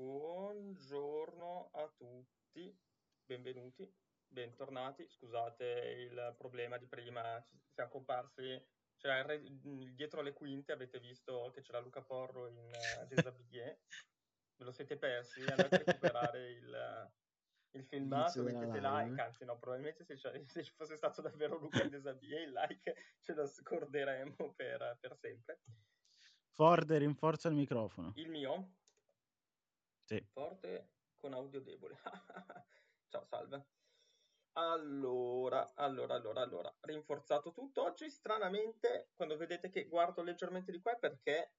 [0.00, 2.72] Buongiorno a tutti,
[3.26, 3.92] benvenuti,
[4.28, 5.04] bentornati.
[5.08, 5.64] Scusate
[6.08, 8.64] il problema di prima, siamo comparsi
[8.94, 9.40] cioè,
[9.96, 13.80] dietro le quinte avete visto che c'era Luca Porro in uh, Desabillé,
[14.54, 17.10] ve lo siete persi, andate a recuperare il,
[17.72, 21.90] il filmato, mettete like, anzi no, probabilmente se, se, ci fosse stato davvero Luca in
[21.90, 25.58] Desabillé il like ce lo scorderemo per, per sempre.
[26.50, 28.12] Ford rinforza il microfono.
[28.14, 28.77] Il mio?
[30.08, 30.26] Sì.
[30.32, 31.98] Forte con audio debole.
[33.10, 33.66] Ciao, salve.
[34.52, 37.82] Allora, allora, allora, allora, rinforzato tutto.
[37.82, 41.52] Oggi, stranamente, quando vedete che guardo leggermente di qua è perché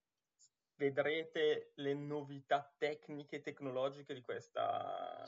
[0.77, 5.23] vedrete le novità tecniche e tecnologiche di questa,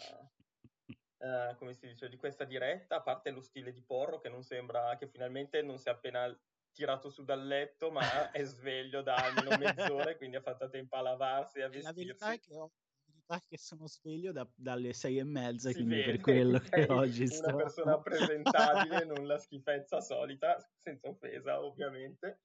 [1.19, 4.41] uh, come si dice, di questa diretta, a parte lo stile di Porro che non
[4.41, 6.35] sembra, che finalmente non si è appena
[6.71, 8.01] tirato su dal letto, ma
[8.31, 11.85] è sveglio da almeno mezz'ora, quindi ha fatto tempo a lavarsi e a vestirsi.
[11.85, 12.71] La verità è che ho
[13.39, 17.47] che sono sveglio da, dalle sei e mezza, quindi vede, per quello che oggi sto...
[17.47, 22.41] Una persona presentabile, non la schifezza solita, senza offesa ovviamente.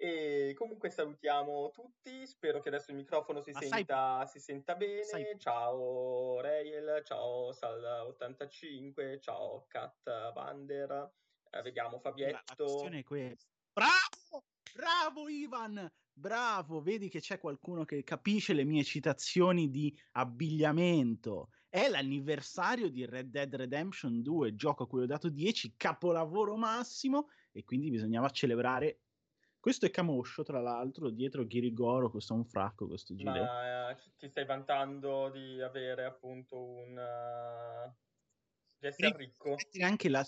[0.00, 4.28] E comunque salutiamo tutti, spero che adesso il microfono si, senta, sai...
[4.28, 5.02] si senta, bene.
[5.02, 5.36] Sai...
[5.38, 11.12] Ciao Rail, ciao Sal85, ciao Kat Vander,
[11.50, 12.82] eh, vediamo Fabietto.
[12.84, 13.50] La, la è questa.
[13.72, 14.44] Bravo!
[14.72, 15.90] Bravo Ivan!
[16.18, 21.50] Bravo, vedi che c'è qualcuno che capisce le mie citazioni di abbigliamento.
[21.68, 27.28] È l'anniversario di Red Dead Redemption 2, gioco a cui ho dato 10, capolavoro massimo,
[27.52, 29.02] e quindi bisognava celebrare.
[29.60, 33.30] Questo è Camoscio, tra l'altro, dietro Ghirigoro, questo è un fracco, questo giro.
[33.30, 36.96] Ma eh, ti stai vantando di avere appunto un...
[36.96, 37.94] Uh,
[38.76, 39.54] di essere ricco.
[39.80, 40.26] Anche la,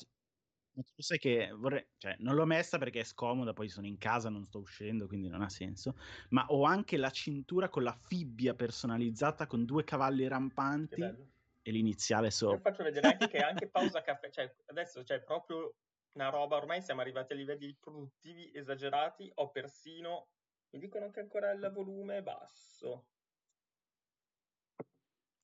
[0.80, 3.98] ma tu sai che vorrei, cioè, non l'ho messa perché è scomoda, poi sono in
[3.98, 5.96] casa, non sto uscendo, quindi non ha senso.
[6.30, 12.30] Ma ho anche la cintura con la fibbia personalizzata con due cavalli rampanti e l'iniziale
[12.30, 12.56] sopra.
[12.56, 15.74] Io faccio vedere anche che anche pausa caffè, cioè adesso c'è proprio
[16.14, 20.30] una roba, ormai siamo arrivati a livelli produttivi esagerati, ho persino,
[20.70, 23.08] mi dicono che ancora il volume è basso.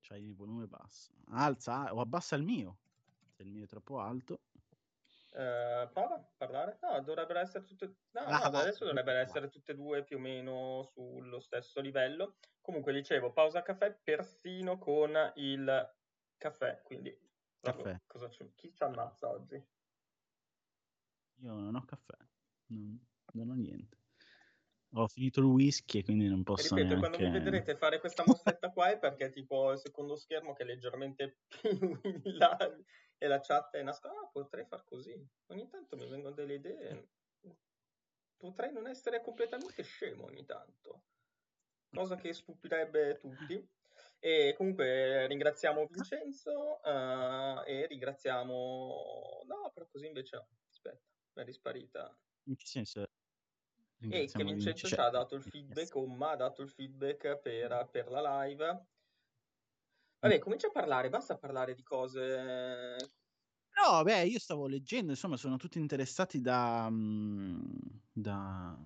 [0.00, 1.12] C'hai il volume basso.
[1.28, 2.78] Alza o abbassa il mio,
[3.32, 4.41] se il mio è troppo alto.
[5.36, 6.78] Uh, prova a parlare?
[6.80, 7.97] No, dovrebbero essere tutte.
[8.12, 12.38] No, ah, no, adesso dovrebbero essere tutte e due più o meno sullo stesso livello.
[12.62, 15.94] Comunque, dicevo, pausa caffè persino con il
[16.38, 16.80] caffè.
[16.82, 17.14] Quindi,
[17.60, 18.00] caffè.
[18.06, 19.62] Cosa c- chi ci ammazza oggi?
[21.41, 22.16] Io non ho caffè,
[22.69, 22.98] non,
[23.34, 23.98] non ho niente.
[24.98, 27.08] Ho finito il whisky e quindi non posso Ripeto, neanche...
[27.08, 30.66] quando mi vedrete fare questa mostretta qua è perché tipo il secondo schermo che è
[30.66, 32.56] leggermente più in là
[33.18, 34.18] e la chat è nascosta.
[34.18, 35.14] Ah, potrei far così.
[35.48, 37.08] Ogni tanto mi vengono delle idee.
[38.38, 41.02] Potrei non essere completamente scemo ogni tanto.
[41.90, 43.68] Cosa che stupirebbe tutti.
[44.18, 49.42] E comunque ringraziamo Vincenzo uh, e ringraziamo...
[49.46, 50.48] No, però così invece no.
[50.70, 51.02] Aspetta,
[51.34, 52.18] è risparita.
[52.44, 53.06] In che senso?
[53.98, 58.10] E che Vincenzo ci ha dato il feedback, Omma ha dato il feedback per, per
[58.10, 58.86] la live
[60.18, 62.96] Vabbè, comincia a parlare, basta parlare di cose.
[63.76, 66.88] No, beh, io stavo leggendo, insomma, sono tutti interessati da.
[66.90, 67.60] Mm,
[68.12, 68.76] da,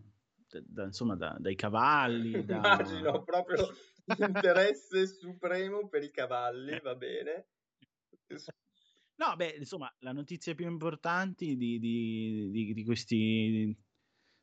[0.48, 2.32] da, da insomma, da, dai cavalli.
[2.44, 2.56] Da...
[2.56, 3.69] Immagino proprio
[4.19, 7.48] l'interesse supremo per i cavalli, va bene.
[9.16, 13.75] No, beh, insomma, la notizia più importante di, di, di, di questi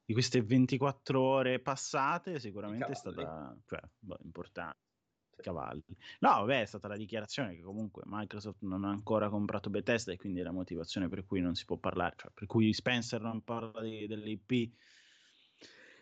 [0.08, 4.78] di queste 24 ore passate sicuramente è stata cioè, boh, importante
[5.36, 5.84] cavalli.
[6.20, 10.16] No, vabbè, è stata la dichiarazione che comunque Microsoft non ha ancora comprato Bethesda e
[10.16, 13.44] quindi è la motivazione per cui non si può parlare, cioè per cui Spencer non
[13.44, 14.72] parla di, dell'IP.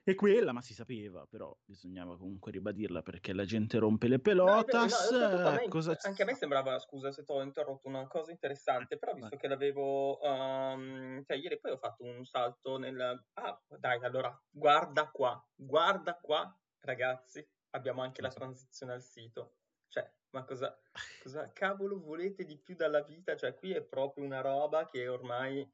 [0.07, 5.09] E quella, ma si sapeva, però bisognava comunque ribadirla perché la gente rompe le pelotas.
[5.09, 5.97] No, no, me, cosa...
[6.03, 9.39] Anche a me sembrava, scusa se ti ho interrotto, una cosa interessante, però visto Vai.
[9.39, 10.19] che l'avevo...
[10.21, 13.25] Um, cioè ieri poi ho fatto un salto nel...
[13.33, 19.55] Ah, dai, allora, guarda qua, guarda qua, ragazzi, abbiamo anche la transizione al sito.
[19.88, 20.80] Cioè, ma cosa,
[21.24, 23.35] cosa cavolo volete di più dalla vita?
[23.35, 25.68] Cioè, qui è proprio una roba che ormai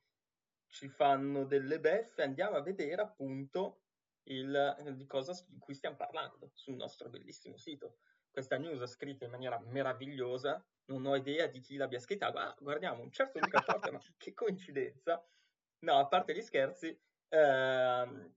[0.68, 2.24] ci fanno delle beffe.
[2.24, 3.81] Andiamo a vedere appunto
[4.24, 7.98] il, di cosa di cui stiamo parlando sul nostro bellissimo sito.
[8.30, 13.02] Questa news scritta in maniera meravigliosa, non ho idea di chi l'abbia scritta, ma guardiamo,
[13.02, 15.26] un certo Luca Forte, ma che coincidenza.
[15.80, 16.88] No, a parte gli scherzi,
[17.30, 18.32] eh,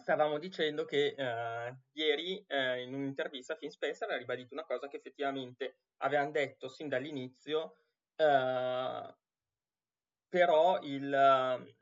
[0.00, 4.96] stavamo dicendo che eh, ieri eh, in un'intervista Finn Spencer ha ribadito una cosa che
[4.96, 7.76] effettivamente avevano detto sin dall'inizio,
[8.16, 9.16] eh,
[10.28, 11.74] però il,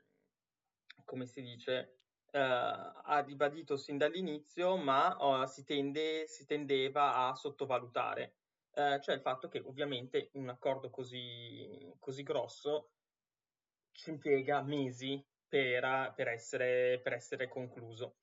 [1.05, 2.00] come si dice,
[2.31, 8.35] eh, ha ribadito sin dall'inizio, ma oh, si, tende, si tendeva a sottovalutare.
[8.73, 12.91] eh, cioè il fatto che ovviamente un accordo così, così grosso
[13.91, 18.15] ci impiega mesi per, per, essere, per essere, concluso.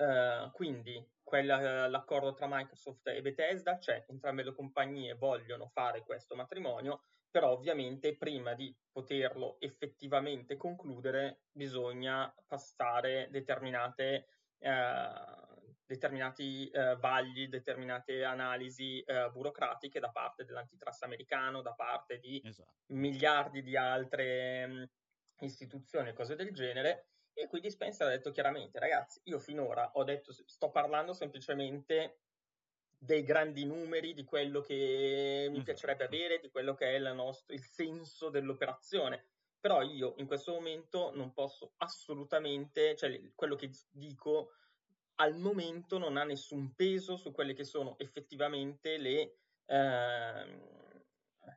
[0.00, 6.34] Uh, quindi quella, l'accordo tra Microsoft e Bethesda c'è, entrambe le compagnie vogliono fare questo
[6.34, 14.26] matrimonio, però ovviamente prima di poterlo effettivamente concludere bisogna passare determinate,
[14.58, 22.74] uh, determinati uh, vagli, determinate analisi burocratiche da parte dell'antitrust americano, da parte di esatto.
[22.88, 24.90] miliardi di altre
[25.40, 27.06] istituzioni e cose del genere.
[27.32, 32.18] E quindi Spencer ha detto chiaramente, ragazzi, io finora ho detto, sto parlando semplicemente
[33.02, 37.64] dei grandi numeri, di quello che mi piacerebbe avere, di quello che è nostro, il
[37.64, 39.24] senso dell'operazione.
[39.58, 44.52] Però io in questo momento non posso assolutamente, cioè quello che dico
[45.16, 49.36] al momento non ha nessun peso su quelle che sono effettivamente le,
[49.66, 50.60] eh,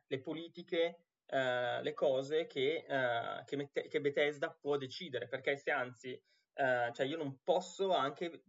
[0.06, 5.70] le politiche uh, le cose che, uh, che, mette- che, Bethesda può decidere, perché se
[5.70, 8.42] anzi, uh, cioè io non posso anche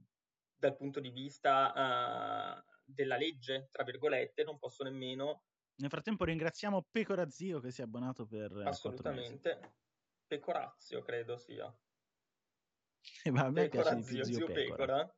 [0.58, 5.44] dal punto di vista della legge, tra virgolette, non posso nemmeno...
[5.78, 8.52] Nel frattempo ringraziamo Pecora Zio che si è abbonato per...
[8.66, 9.74] Assolutamente.
[10.26, 11.74] Pecorazio credo sia.
[13.24, 15.06] E va, a me Pecora piace zio, zio, zio Pecora.
[15.06, 15.16] Pecora.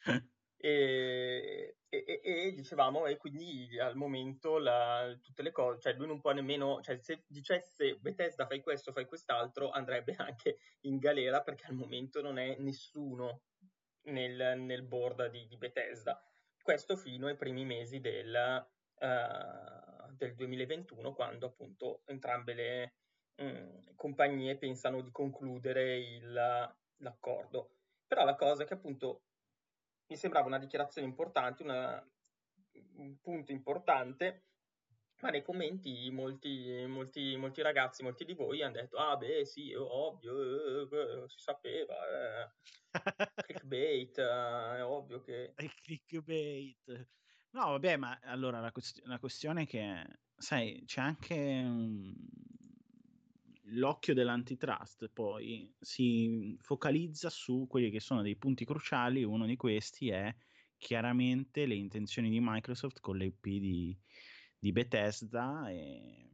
[0.56, 6.20] e, e, e, dicevamo, e quindi al momento la, tutte le cose, cioè lui non
[6.20, 11.66] può nemmeno, cioè se dicesse Bethesda fai questo, fai quest'altro, andrebbe anche in galera perché
[11.66, 13.42] al momento non è nessuno
[14.04, 16.20] nel, nel board di, di, Bethesda.
[16.60, 18.66] Questo fino ai primi mesi del,
[18.98, 22.94] uh, del 2021, quando appunto entrambe le
[23.36, 26.32] um, compagnie pensano di concludere il,
[26.96, 27.76] l'accordo.
[28.06, 29.22] Però la cosa che appunto
[30.06, 32.10] mi sembrava una dichiarazione importante, una,
[32.96, 34.44] un punto importante,
[35.22, 39.72] ma nei commenti molti, molti, molti ragazzi, molti di voi hanno detto, ah beh sì,
[39.72, 43.32] ovvio, eh, eh, si sapeva, eh.
[43.46, 45.54] clickbait, eh, è ovvio che...
[45.62, 47.08] Il clickbait.
[47.50, 50.04] No, vabbè, ma allora la, quest- la questione è che,
[50.36, 51.34] sai, c'è anche...
[51.34, 52.14] Um
[53.74, 60.10] l'occhio dell'antitrust poi si focalizza su quelli che sono dei punti cruciali, uno di questi
[60.10, 60.34] è
[60.76, 63.96] chiaramente le intenzioni di Microsoft con l'IP di,
[64.62, 66.30] di Bethesda e,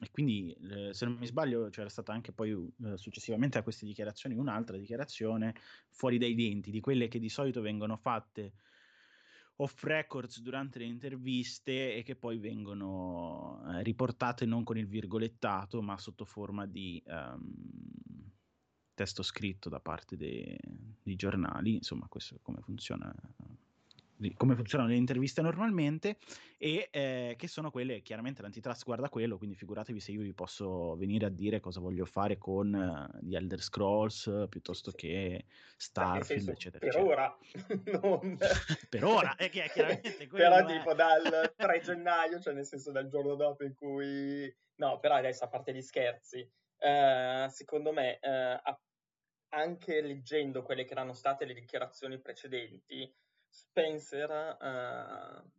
[0.00, 3.84] e quindi eh, se non mi sbaglio c'era stata anche poi eh, successivamente a queste
[3.84, 5.54] dichiarazioni un'altra dichiarazione
[5.90, 8.54] fuori dai denti di quelle che di solito vengono fatte
[9.56, 15.82] off records durante le interviste e che poi vengono eh, riportate non con il virgolettato
[15.82, 18.32] ma sotto forma di um,
[18.94, 20.58] testo scritto da parte dei,
[21.02, 23.14] dei giornali, insomma questo è come funziona
[24.34, 26.18] come funzionano le interviste normalmente
[26.56, 30.96] e eh, che sono quelle, chiaramente l'antitrust guarda quello, quindi figuratevi se io vi posso
[30.96, 35.44] venire a dire cosa voglio fare con uh, gli Elder Scrolls piuttosto che
[35.76, 36.86] Starfield, senso, eccetera.
[36.86, 37.12] Per eccetera.
[37.12, 37.38] ora,
[38.00, 38.36] non...
[38.90, 40.64] per ora, è che chiaramente Però è...
[40.64, 44.52] tipo dal 3 gennaio, cioè nel senso dal giorno dopo in cui...
[44.76, 46.38] No, però adesso a parte gli scherzi,
[46.78, 48.76] uh, secondo me uh,
[49.50, 53.12] anche leggendo quelle che erano state le dichiarazioni precedenti,
[53.48, 55.50] Spencer uh,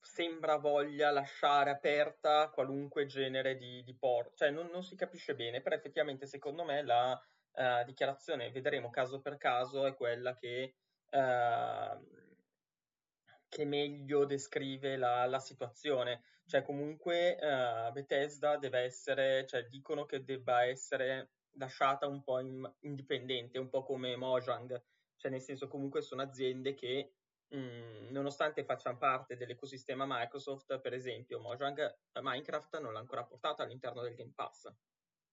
[0.00, 5.60] sembra voglia lasciare aperta qualunque genere di, di porto, cioè non, non, si capisce bene,
[5.60, 10.74] però effettivamente secondo me la uh, dichiarazione, vedremo caso per caso, è quella che,
[11.10, 12.06] uh,
[13.48, 17.38] che meglio descrive la, la, situazione, cioè comunque
[17.92, 23.82] Bethesda deve essere, cioè dicono che debba essere lasciata un po' in, indipendente, un po'
[23.82, 24.82] come Mojang,
[25.22, 27.12] cioè nel senso comunque sono aziende che
[27.46, 33.22] mh, mm, nonostante facciano parte dell'ecosistema Microsoft, per esempio Mojang eh, Minecraft non l'ha ancora
[33.22, 34.68] portato all'interno del Game Pass,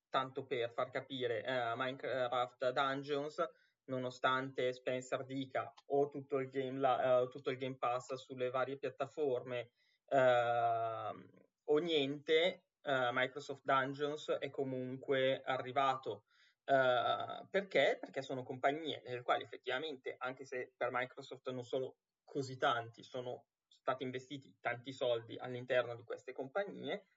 [0.08, 3.50] tanto per far capire eh, Minecraft Dungeons
[3.86, 8.78] nonostante Spencer dica o tutto il Game, la, uh, tutto il game Pass sulle varie
[8.78, 9.72] piattaforme
[10.10, 11.20] uh,
[11.64, 16.26] o niente, uh, Microsoft Dungeons è comunque arrivato
[16.70, 17.98] Uh, perché?
[18.00, 23.48] Perché sono compagnie nelle quali effettivamente, anche se per Microsoft non sono così tanti, sono
[23.66, 27.08] stati investiti tanti soldi all'interno di queste compagnie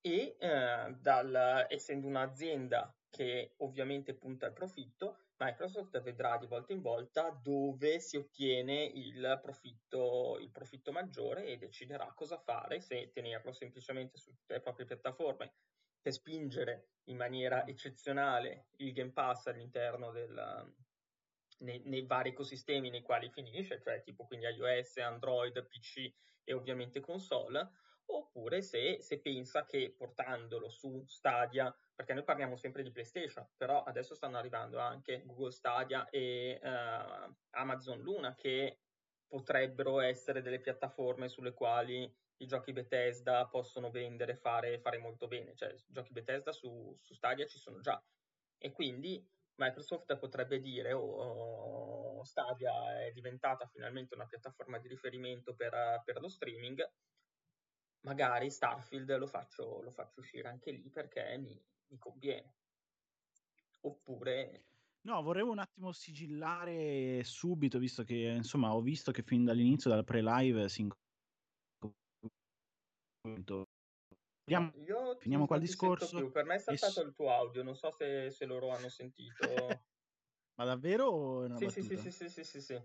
[0.00, 6.80] e uh, dal, essendo un'azienda che ovviamente punta al profitto, Microsoft vedrà di volta in
[6.80, 13.50] volta dove si ottiene il profitto, il profitto maggiore e deciderà cosa fare, se tenerlo
[13.50, 15.54] semplicemente sulle proprie piattaforme
[16.08, 20.74] per spingere in maniera eccezionale il Game Pass all'interno del,
[21.58, 26.10] nei, nei, vari ecosistemi nei quali finisce, cioè tipo quindi iOS, Android, PC
[26.44, 27.70] e ovviamente console,
[28.06, 33.82] oppure se, se, pensa che portandolo su Stadia, perché noi parliamo sempre di PlayStation, però
[33.82, 38.80] adesso stanno arrivando anche Google Stadia e uh, Amazon Luna che
[39.26, 45.54] potrebbero essere delle piattaforme sulle quali i giochi Bethesda possono vendere fare, fare, molto bene,
[45.54, 48.02] cioè giochi Bethesda su, su Stadia ci sono già
[48.58, 49.24] e quindi
[49.56, 56.28] Microsoft potrebbe dire oh, Stadia è diventata finalmente una piattaforma di riferimento per, per lo
[56.28, 56.80] streaming,
[58.02, 62.54] magari Starfield lo faccio, lo faccio, uscire anche lì perché mi, mi conviene.
[63.80, 64.64] Oppure...
[65.00, 70.04] No, vorrei un attimo sigillare subito, visto che insomma ho visto che fin dall'inizio, dal
[70.04, 70.86] pre-live, si
[74.44, 76.30] Finiamo, Io finiamo qua il discorso.
[76.30, 79.44] Per me è saltato s- il tuo audio, non so se, se loro hanno sentito.
[80.56, 82.82] Ma davvero sì, sì, sì, sì, sì, sì, sì, sì.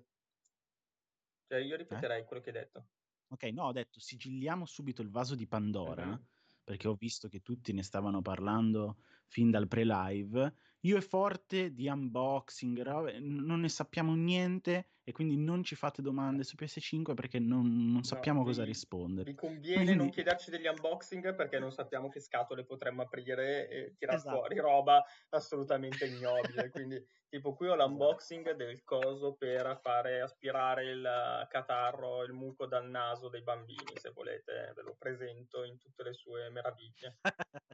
[1.47, 2.25] Cioè io ripeterei eh?
[2.25, 2.87] quello che hai detto.
[3.27, 6.23] Ok, no, ho detto sigilliamo subito il vaso di Pandora, uh-huh.
[6.63, 8.97] perché ho visto che tutti ne stavano parlando
[9.27, 10.53] fin dal pre-live.
[10.85, 12.81] Io e Forte di unboxing,
[13.19, 18.03] non ne sappiamo niente e quindi non ci fate domande su PS5 perché non, non
[18.03, 19.31] sappiamo no, cosa vi, rispondere.
[19.31, 19.95] Vi conviene quindi...
[19.95, 24.35] non chiederci degli unboxing perché non sappiamo che scatole potremmo aprire e tirare esatto.
[24.35, 26.69] fuori roba assolutamente ignobile.
[26.71, 27.87] quindi, tipo, qui ho esatto.
[27.87, 33.93] l'unboxing del coso per fare aspirare il catarro, il muco dal naso dei bambini.
[33.95, 37.19] Se volete, ve lo presento in tutte le sue meraviglie.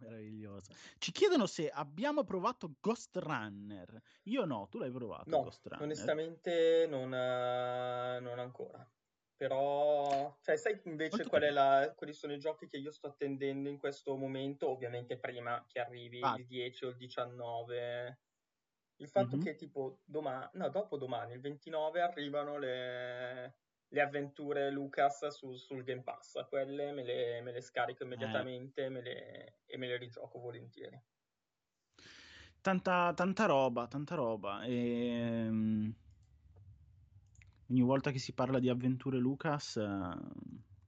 [0.00, 0.72] Meraviglioso.
[0.98, 4.00] Ci chiedono se abbiamo provato Ghost Runner.
[4.24, 5.84] Io no, tu l'hai provato no, Ghost Runner?
[5.84, 8.88] onestamente non, non ancora.
[9.40, 13.78] Però, cioè, sai invece qual la, quali sono i giochi che io sto attendendo in
[13.78, 14.68] questo momento?
[14.68, 16.34] Ovviamente prima che arrivi ah.
[16.36, 18.18] il 10 o il 19.
[18.96, 19.44] Il fatto mm-hmm.
[19.44, 23.54] che tipo domani, no, dopo domani, il 29, arrivano le,
[23.92, 28.88] le avventure Lucas su, sul Game Pass, quelle me le, me le scarico immediatamente eh.
[28.88, 31.00] me le, e me le rigioco volentieri.
[32.60, 34.62] Tanta, tanta roba, tanta roba.
[34.62, 35.92] E, um,
[37.68, 40.18] ogni volta che si parla di avventure Lucas uh,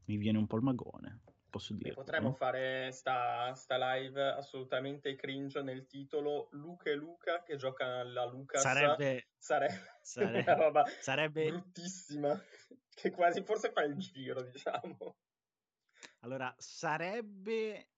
[0.04, 1.20] mi viene un po' il magone
[1.52, 1.92] posso dire.
[1.92, 2.34] Potremmo no?
[2.34, 8.62] fare sta, sta, live assolutamente cringe nel titolo Luca e Luca che giocano alla Lucas.
[8.62, 11.50] Sarebbe, sarebbe, sarebbe una roba sarebbe...
[11.50, 12.42] bruttissima,
[12.94, 15.16] che quasi forse fa il giro, diciamo.
[16.20, 17.88] Allora, sarebbe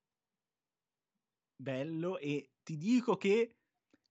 [1.55, 3.55] bello e ti dico che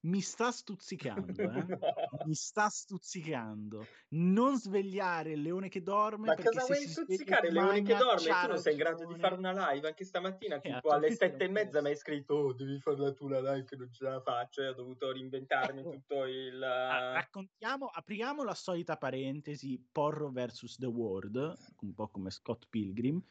[0.04, 1.78] mi sta stuzzicando, eh?
[2.26, 3.86] mi sta stuzzicando.
[4.10, 6.26] Non svegliare il leone che dorme.
[6.26, 8.22] Ma cosa vuoi stuzzicare il leone che dorme?
[8.22, 11.44] Tu non sei in grado di fare una live anche stamattina, eh, tipo alle sette
[11.44, 14.20] e mezza mi hai scritto oh, devi farla tu la live che non ce la
[14.20, 15.90] faccio e ho dovuto reinventarmi ecco.
[15.90, 16.58] tutto il...
[16.58, 20.76] raccontiamo, apriamo la solita parentesi Porro vs.
[20.78, 21.36] The World,
[21.80, 23.22] un po' come Scott Pilgrim.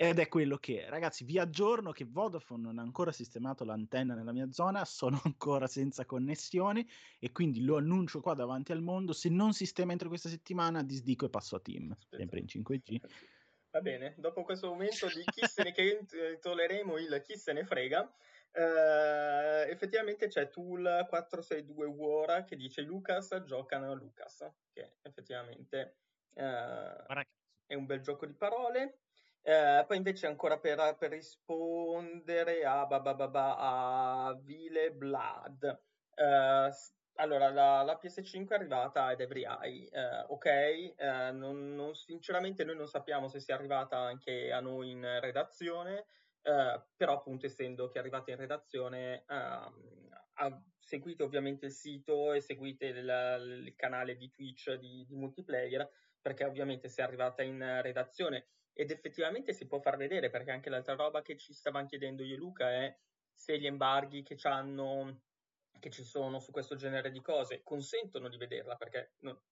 [0.00, 4.30] Ed è quello che, ragazzi, vi aggiorno che Vodafone non ha ancora sistemato l'antenna nella
[4.30, 6.86] mia zona, sono ancora senza connessione
[7.18, 9.12] e quindi lo annuncio qua davanti al mondo.
[9.12, 12.16] Se non sistema entro questa settimana, disdico e passo a Team, Aspetta.
[12.16, 13.00] sempre in 5G.
[13.74, 16.06] Va bene, dopo questo momento di chi se ne che
[16.40, 18.08] toleremo il chi se ne frega,
[18.50, 25.98] Uh, effettivamente c'è Tool 462 War che dice Lucas giocano a Lucas, che effettivamente
[26.34, 27.22] uh,
[27.66, 29.00] è un bel gioco di parole.
[29.48, 35.80] Eh, poi invece ancora per, per rispondere a, a Vile Blood.
[36.14, 36.70] Eh,
[37.14, 42.62] allora, la, la, PS5 è arrivata ed Every Eye, eh, ok, eh, non, non, sinceramente
[42.62, 46.04] noi non sappiamo se sia arrivata anche a noi in redazione,
[46.42, 52.42] eh, però appunto essendo che è arrivata in redazione, ehm, seguite ovviamente il sito e
[52.42, 55.90] seguite il, il canale di Twitch di, di multiplayer,
[56.20, 60.70] perché ovviamente se è arrivata in redazione ed effettivamente si può far vedere perché anche
[60.70, 62.96] l'altra roba che ci stavano chiedendo io e Luca è
[63.32, 68.76] se gli embarghi che, che ci sono su questo genere di cose consentono di vederla
[68.76, 69.42] perché no,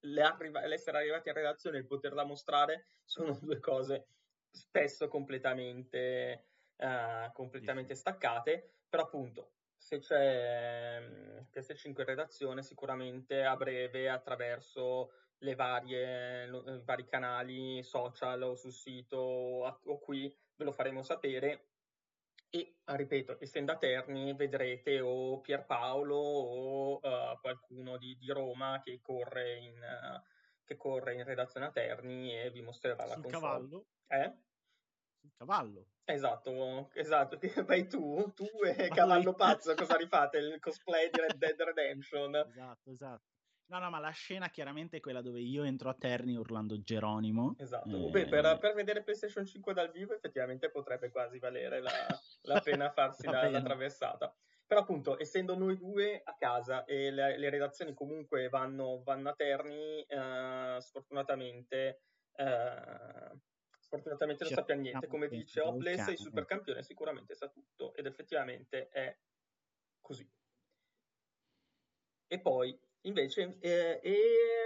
[0.00, 4.08] l'essere arrivati in redazione e il poterla mostrare sono due cose
[4.50, 8.80] spesso completamente, uh, completamente staccate.
[8.90, 16.82] Però appunto se c'è um, PS5 in redazione sicuramente a breve attraverso le varie, i
[16.84, 21.68] vari canali social o sul sito o, qui, ve lo faremo sapere.
[22.48, 29.00] E ripeto, essendo a Terni, vedrete o Pierpaolo o uh, qualcuno di, di, Roma che
[29.02, 30.22] corre, in, uh,
[30.64, 33.40] che corre in redazione a Terni e vi mostrerà Sul la console.
[33.40, 33.86] cavallo?
[34.06, 34.32] Eh?
[35.20, 35.86] Sul cavallo.
[36.04, 37.38] Esatto, esatto.
[37.66, 40.38] Vai tu, tu e Cavallo Pazzo, cosa rifate?
[40.38, 42.36] Il cosplay di Red Dead Redemption.
[42.36, 43.35] Esatto, esatto.
[43.68, 47.56] No, no, ma la scena chiaramente è quella dove io entro a Terni urlando Geronimo.
[47.58, 48.06] Esatto.
[48.06, 48.10] Eh...
[48.10, 51.90] Beh, per, per, vedere PlayStation 5 dal vivo effettivamente potrebbe quasi valere la,
[52.42, 54.32] la pena farsi la, la, traversata.
[54.64, 59.34] Però appunto, essendo noi due a casa e le, le redazioni comunque vanno, vanno a
[59.34, 62.02] Terni, eh, sfortunatamente...
[62.34, 63.40] Eh,
[63.80, 65.06] sfortunatamente non sappiamo niente.
[65.06, 69.16] Come dice Hopeless, il supercampione sicuramente sa tutto ed effettivamente è
[70.00, 70.28] così.
[72.28, 74.00] E poi Invece, eh,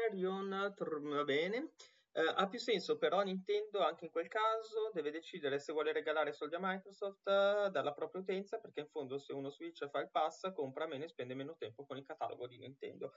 [0.08, 1.72] Arion va bene.
[2.12, 6.32] Eh, ha più senso però Nintendo anche in quel caso deve decidere se vuole regalare
[6.32, 10.10] soldi a Microsoft eh, dalla propria utenza perché in fondo se uno Switch fa il
[10.10, 13.12] pass compra meno e spende meno tempo con il catalogo di Nintendo.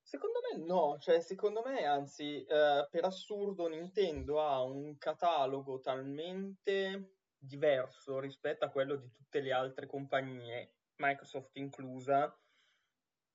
[0.00, 7.18] Secondo me no, cioè secondo me anzi eh, per assurdo Nintendo ha un catalogo talmente
[7.38, 12.36] diverso rispetto a quello di tutte le altre compagnie, Microsoft inclusa,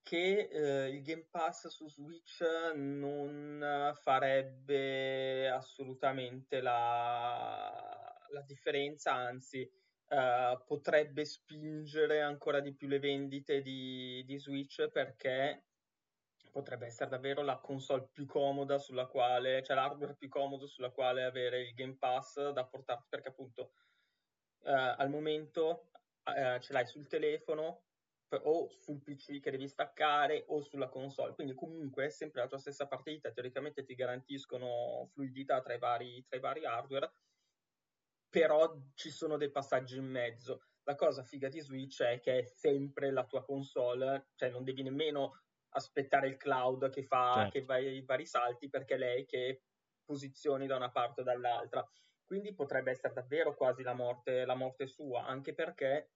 [0.08, 2.42] che eh, il Game Pass su Switch
[2.76, 9.70] non farebbe assolutamente la, la differenza, anzi
[10.08, 15.66] eh, potrebbe spingere ancora di più le vendite di, di Switch perché
[16.54, 21.26] potrebbe essere davvero la console più comoda sulla quale, cioè l'hardware più comodo sulla quale
[21.26, 23.74] avere il Game Pass da portare, perché appunto
[24.64, 25.90] eh, al momento
[26.24, 27.87] eh, ce l'hai sul telefono,
[28.44, 32.58] o sul PC che devi staccare o sulla console, quindi comunque è sempre la tua
[32.58, 37.14] stessa partita, teoricamente ti garantiscono fluidità tra i vari, tra i vari hardware,
[38.30, 40.64] però ci sono dei passaggi in mezzo.
[40.84, 44.84] La cosa figa di Switch è che è sempre la tua console, cioè non devi
[44.84, 47.52] nemmeno aspettare il cloud che fa certo.
[47.52, 49.64] che va i vari salti perché è lei che
[50.04, 51.86] posizioni da una parte o dall'altra.
[52.26, 56.12] Quindi potrebbe essere davvero quasi la morte, la morte sua, anche perché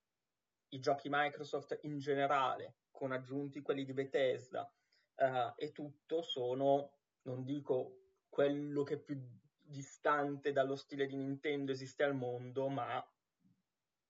[0.72, 4.70] i giochi Microsoft in generale, con aggiunti quelli di Bethesda
[5.16, 9.20] uh, e tutto, sono, non dico quello che più
[9.60, 13.04] distante dallo stile di Nintendo esiste al mondo, ma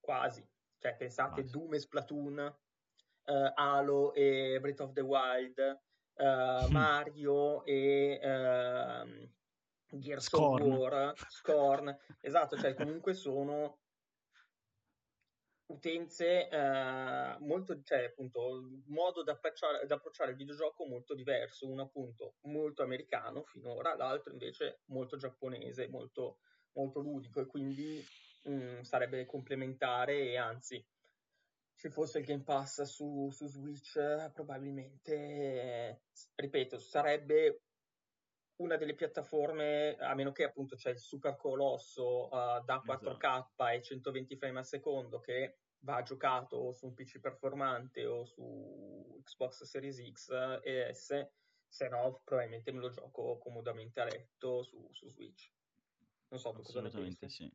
[0.01, 0.47] quasi.
[0.79, 1.51] Cioè, pensate, quasi.
[1.51, 2.57] Doom e Splatoon,
[3.25, 5.81] uh, Halo e Breath of the Wild,
[6.15, 10.63] uh, Mario e uh, Gears Scorn.
[10.63, 11.99] of War, Scorn.
[12.21, 13.82] esatto, cioè comunque sono
[15.73, 21.83] utenze eh, molto, cioè appunto, un modo di approcciare, approcciare, il videogioco molto diverso, uno
[21.83, 26.39] appunto molto americano finora, l'altro invece molto giapponese, molto,
[26.73, 28.05] molto ludico e quindi
[28.45, 30.85] mh, mm, sarebbe complementare e anzi
[31.75, 33.99] se fosse il Game Pass su, su Switch
[34.33, 36.03] probabilmente,
[36.37, 37.63] ripeto, sarebbe
[38.57, 43.67] una delle piattaforme, a meno che appunto c'è il super colosso uh, da 4K esatto.
[43.69, 49.21] e 120 frame al secondo che va giocato o su un PC performante o su
[49.25, 50.31] Xbox Series X
[50.63, 51.31] e S,
[51.67, 55.51] se no probabilmente me lo gioco comodamente a letto su, su Switch.
[56.29, 57.29] Non so cosa ne pensi.
[57.29, 57.53] Sì.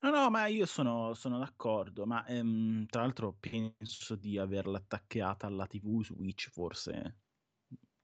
[0.00, 5.46] No, no, ma io sono, sono d'accordo, ma ehm, tra l'altro penso di averla attaccata
[5.46, 7.18] alla TV Switch forse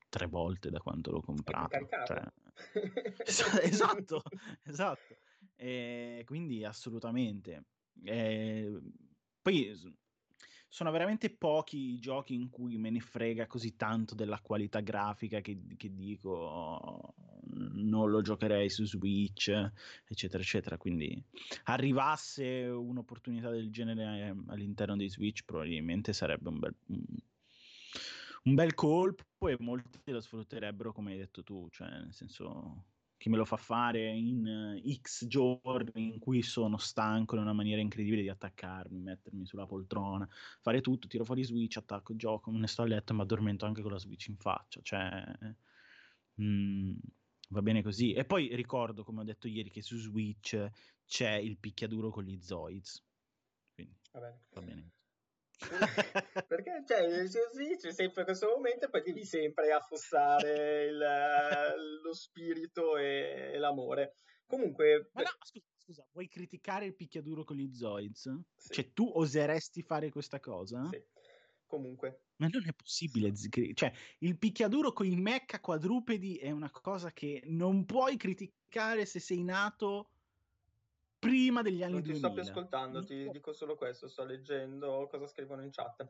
[0.08, 1.78] tre volte da quando l'ho comprata.
[2.04, 2.22] Cioè...
[3.62, 4.22] esatto,
[4.64, 5.16] esatto.
[5.56, 7.64] E quindi assolutamente.
[8.02, 8.80] E
[9.44, 9.78] poi
[10.68, 15.42] sono veramente pochi i giochi in cui me ne frega così tanto della qualità grafica
[15.42, 17.14] che, che dico
[17.74, 19.50] non lo giocherei su Switch,
[20.06, 20.78] eccetera, eccetera.
[20.78, 21.22] Quindi
[21.64, 26.74] arrivasse un'opportunità del genere ehm, all'interno di Switch, probabilmente sarebbe un bel,
[28.44, 33.28] un bel colpo e molti lo sfrutterebbero come hai detto tu, cioè nel senso che
[33.30, 37.80] me lo fa fare in uh, X giorni in cui sono stanco in una maniera
[37.80, 40.28] incredibile di attaccarmi, mettermi sulla poltrona,
[40.60, 43.66] fare tutto, tiro fuori Switch, attacco, gioco, me ne sto a letto e mi addormento
[43.66, 45.24] anche con la Switch in faccia, cioè
[46.34, 46.96] mh, mm,
[47.50, 48.12] va bene così.
[48.12, 50.70] E poi ricordo, come ho detto ieri, che su Switch
[51.06, 53.02] c'è il picchiaduro con gli Zoids,
[53.74, 54.40] quindi va bene.
[54.50, 54.90] Va bene.
[56.46, 62.96] Perché cioè, sì, c'è sempre questo momento e poi devi sempre affossare il, lo spirito
[62.96, 64.16] e, e, l'amore.
[64.46, 65.10] Comunque...
[65.12, 68.30] Ma no, scusa, scusa, vuoi criticare il picchiaduro con gli Zoids?
[68.56, 68.72] Sì.
[68.72, 70.88] Cioè tu oseresti fare questa cosa?
[70.90, 71.02] Sì.
[71.66, 72.26] Comunque.
[72.36, 73.32] Ma non è possibile,
[73.74, 79.18] cioè il picchiaduro con i mecca quadrupedi è una cosa che non puoi criticare se
[79.18, 80.13] sei nato
[81.24, 82.12] prima degli anni non 2000.
[82.12, 86.06] ti sto più ascoltando, ti dico solo questo, sto leggendo cosa scrivono in chat.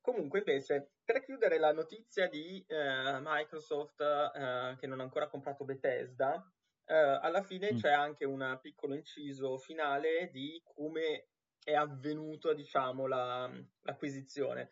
[0.00, 5.64] Comunque invece, per chiudere la notizia di eh, Microsoft eh, che non ha ancora comprato
[5.64, 6.50] Bethesda,
[6.84, 7.76] eh, alla fine mm.
[7.76, 11.28] c'è anche un piccolo inciso finale di come
[11.62, 13.50] è avvenuto, diciamo, la,
[13.82, 14.70] l'acquisizione.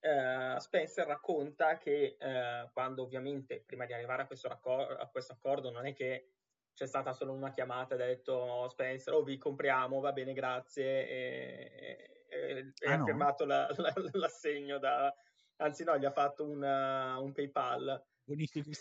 [0.00, 5.32] Uh, Spencer racconta che uh, quando ovviamente prima di arrivare a questo, raccor- a questo,
[5.32, 6.37] accordo non è che
[6.78, 10.32] c'è stata solo una chiamata e ha detto oh, Spencer, oh vi compriamo, va bene,
[10.32, 13.04] grazie, e, e, e ah, ha no?
[13.04, 15.12] firmato la, la, l'assegno da...
[15.56, 18.00] Anzi no, gli ha fatto una, un PayPal.
[18.22, 18.72] Buonissimo.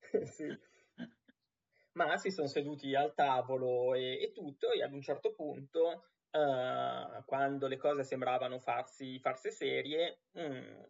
[0.24, 0.66] sì
[1.92, 7.24] ma si sono seduti al tavolo e, e tutto e ad un certo punto, uh,
[7.24, 10.80] quando le cose sembravano farsi, farsi serie, mm,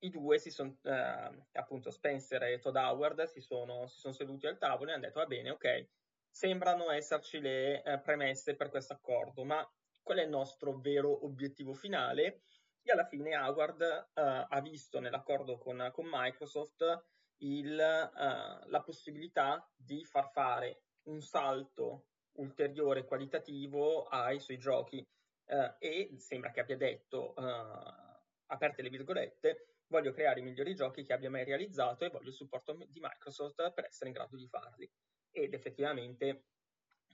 [0.00, 4.46] i due si sono, uh, appunto Spencer e Todd Howard si sono, si sono, seduti
[4.46, 5.88] al tavolo e hanno detto va bene, ok,
[6.30, 9.66] sembrano esserci le uh, premesse per questo accordo, ma
[10.02, 12.42] qual è il nostro vero obiettivo finale?
[12.82, 17.04] E alla fine Howard ha visto nell'accordo con, con Microsoft
[17.40, 22.06] il, uh, la possibilità di far fare un salto
[22.38, 25.06] ulteriore qualitativo ai suoi giochi
[25.46, 31.02] uh, e sembra che abbia detto, uh, aperte le virgolette, voglio creare i migliori giochi
[31.02, 34.48] che abbia mai realizzato e voglio il supporto di Microsoft per essere in grado di
[34.48, 34.90] farli.
[35.30, 36.46] Ed effettivamente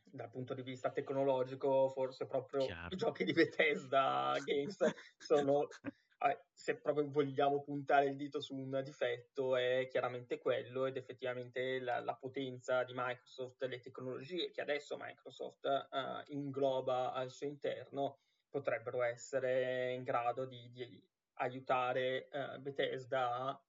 [0.04, 2.94] dal punto di vista tecnologico, forse proprio Chiaro.
[2.94, 4.78] i giochi di Bethesda Games
[5.18, 5.66] sono
[6.50, 12.00] se proprio vogliamo puntare il dito su un difetto è chiaramente quello ed effettivamente la,
[12.00, 19.02] la potenza di Microsoft, le tecnologie che adesso Microsoft uh, ingloba al suo interno potrebbero
[19.02, 21.04] essere in grado di, di
[21.36, 23.64] aiutare uh, Bethesda a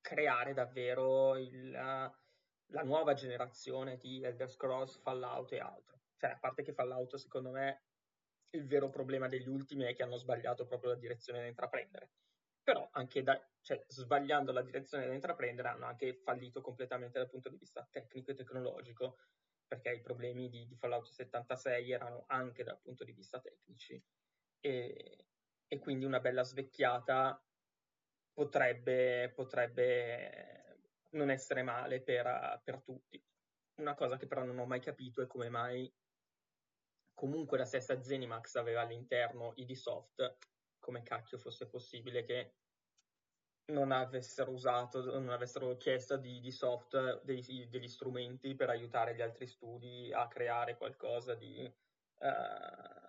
[0.00, 6.00] creare davvero il, la nuova generazione di Elder Scrolls, Fallout e altro.
[6.16, 7.82] Cioè, a parte che Fallout secondo me
[8.50, 12.10] il vero problema degli ultimi è che hanno sbagliato proprio la direzione da intraprendere.
[12.62, 17.48] Però anche da, cioè, sbagliando la direzione da intraprendere hanno anche fallito completamente dal punto
[17.48, 19.18] di vista tecnico e tecnologico,
[19.66, 24.02] perché i problemi di, di Fallout 76 erano anche dal punto di vista tecnici.
[24.60, 25.26] E,
[25.68, 27.42] e quindi una bella svecchiata
[28.32, 33.22] potrebbe, potrebbe non essere male per, per tutti.
[33.76, 35.92] Una cosa che però non ho mai capito è come mai
[37.14, 39.74] comunque la stessa Zenimax aveva all'interno ID
[40.78, 42.54] come cacchio fosse possibile che
[43.72, 49.22] non avessero usato, non avessero chiesto di, di soft dei, degli strumenti per aiutare gli
[49.22, 51.64] altri studi a creare qualcosa di,
[52.18, 53.05] uh,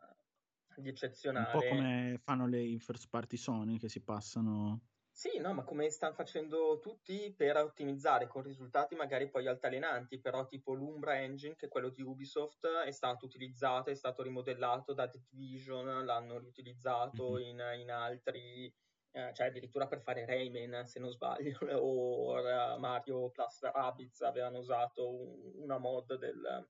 [0.81, 1.53] di eccezionale.
[1.53, 4.81] Un po' come fanno le first party Sony che si passano
[5.17, 10.45] sì, no, ma come stanno facendo tutti per ottimizzare con risultati magari poi altalenanti, però
[10.45, 15.09] tipo l'Umbra Engine, che è quello di Ubisoft, è stato utilizzato, è stato rimodellato da
[15.09, 17.47] The Division, l'hanno riutilizzato mm-hmm.
[17.47, 18.71] in, in, altri,
[19.09, 24.59] eh, cioè addirittura per fare Rayman, se non sbaglio, o uh, Mario Plus Rabbids avevano
[24.59, 26.69] usato un, una mod del,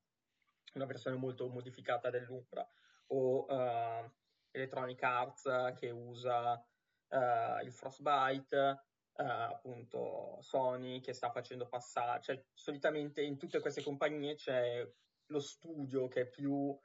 [0.76, 2.66] una versione molto modificata dell'Umbra,
[3.08, 4.12] o uh,
[4.52, 12.46] Electronic Arts che usa uh, il Frostbite, uh, appunto Sony che sta facendo passare, cioè
[12.54, 14.88] solitamente in tutte queste compagnie c'è
[15.28, 16.78] lo studio che è più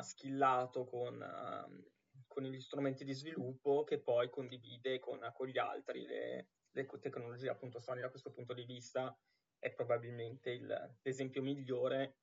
[0.00, 1.90] skillato con, uh,
[2.26, 7.48] con, gli strumenti di sviluppo che poi condivide con, con gli altri le, le, tecnologie,
[7.48, 9.16] appunto Sony da questo punto di vista
[9.58, 12.16] è probabilmente il, l'esempio migliore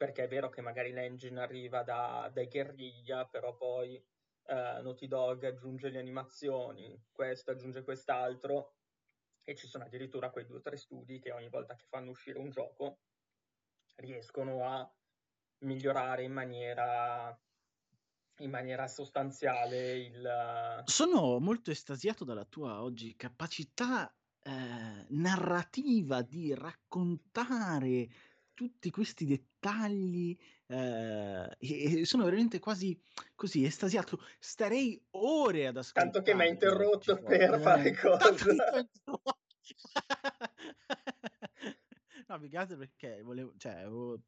[0.00, 4.02] perché è vero che magari l'engine arriva da, dai guerriglia, però poi
[4.44, 8.76] uh, Naughty Dog aggiunge le animazioni, questo aggiunge quest'altro,
[9.44, 12.38] e ci sono addirittura quei due o tre studi che ogni volta che fanno uscire
[12.38, 13.00] un gioco
[13.96, 14.90] riescono a
[15.64, 17.38] migliorare in maniera,
[18.38, 20.82] in maniera sostanziale il...
[20.86, 24.10] Sono molto estasiato dalla tua oggi capacità
[24.42, 28.08] eh, narrativa di raccontare
[28.60, 33.00] tutti questi dettagli eh, e sono veramente quasi
[33.34, 34.22] così estasiato.
[34.38, 36.10] Starei ore ad ascoltare.
[36.10, 38.56] Tanto che mi ha interrotto per eh, fare cose.
[42.28, 44.20] no, più che altro perché volevo, cioè, avevo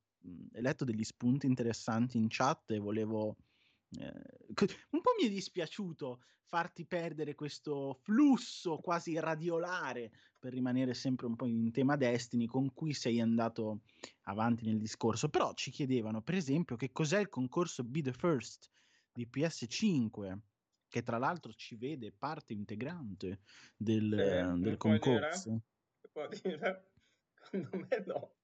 [0.52, 3.36] letto degli spunti interessanti in chat e volevo
[3.98, 11.34] un po' mi è dispiaciuto farti perdere questo flusso quasi radiolare per rimanere sempre un
[11.34, 13.84] po' in tema Destiny con cui sei andato
[14.24, 15.30] avanti nel discorso.
[15.30, 18.70] Però ci chiedevano, per esempio, che cos'è il concorso Be the First
[19.12, 20.38] di PS5,
[20.88, 23.40] che tra l'altro ci vede parte integrante
[23.74, 25.62] del, eh, del concorso.
[26.12, 26.90] Può dire?
[27.32, 28.34] Secondo me no.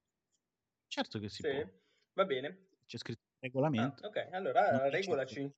[0.87, 1.51] Certo che si sì.
[1.51, 1.71] può.
[2.15, 2.69] Va bene.
[2.87, 4.05] C'è scritto regolamento.
[4.05, 5.51] Ah, ok, allora non regolaci.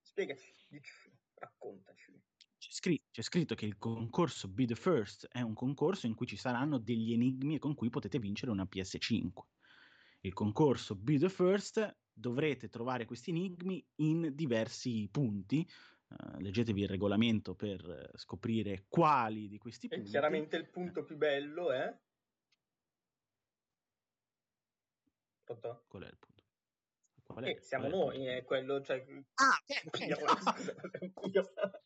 [0.00, 2.20] Spiegaci, dici, raccontaci.
[2.58, 6.26] C'è scritto, c'è scritto, che il concorso Be the First è un concorso in cui
[6.26, 9.30] ci saranno degli enigmi con cui potete vincere una PS5.
[10.20, 15.66] Il concorso Be the First dovrete trovare questi enigmi in diversi punti
[16.08, 20.06] Uh, leggetevi il regolamento per scoprire quali di questi punti.
[20.06, 21.94] E chiaramente il punto più bello è...
[25.44, 25.84] Pronto?
[25.86, 26.37] Qual è il punto?
[27.28, 27.50] Qual è?
[27.50, 28.82] Eh, siamo Qual noi, è quello...
[28.82, 29.04] Cioè...
[29.34, 29.98] Ah, ok,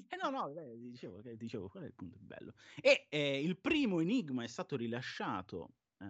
[0.12, 2.54] Eh no, no, beh, dicevo, dicevo, qual è il punto bello?
[2.80, 6.08] E eh, il primo enigma è stato rilasciato eh,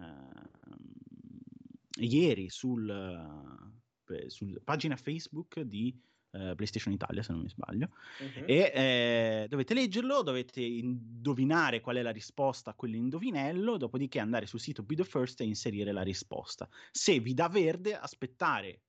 [1.99, 5.95] ieri sul, eh, sulla pagina Facebook di
[6.31, 7.89] eh, PlayStation Italia, se non mi sbaglio.
[8.19, 8.43] Uh-huh.
[8.45, 14.59] E eh, dovete leggerlo, dovete indovinare qual è la risposta a quell'indovinello, dopodiché andare sul
[14.59, 16.67] sito Be the First e inserire la risposta.
[16.91, 18.81] Se vi dà verde, aspettare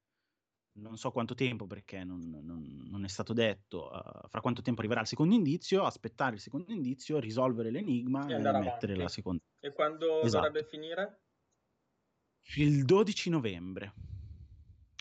[0.75, 4.81] non so quanto tempo perché non, non, non è stato detto uh, fra quanto tempo
[4.81, 8.95] arriverà il secondo indizio, aspettare il secondo indizio, risolvere l'enigma e, e mettere avanti.
[8.95, 9.43] la seconda.
[9.61, 10.47] E quando esatto.
[10.47, 11.21] dovrebbe finire?
[12.57, 13.93] Il 12 novembre.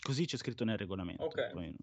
[0.02, 1.24] Così c'è scritto nel regolamento.
[1.24, 1.50] Ok.
[1.52, 1.74] Poi...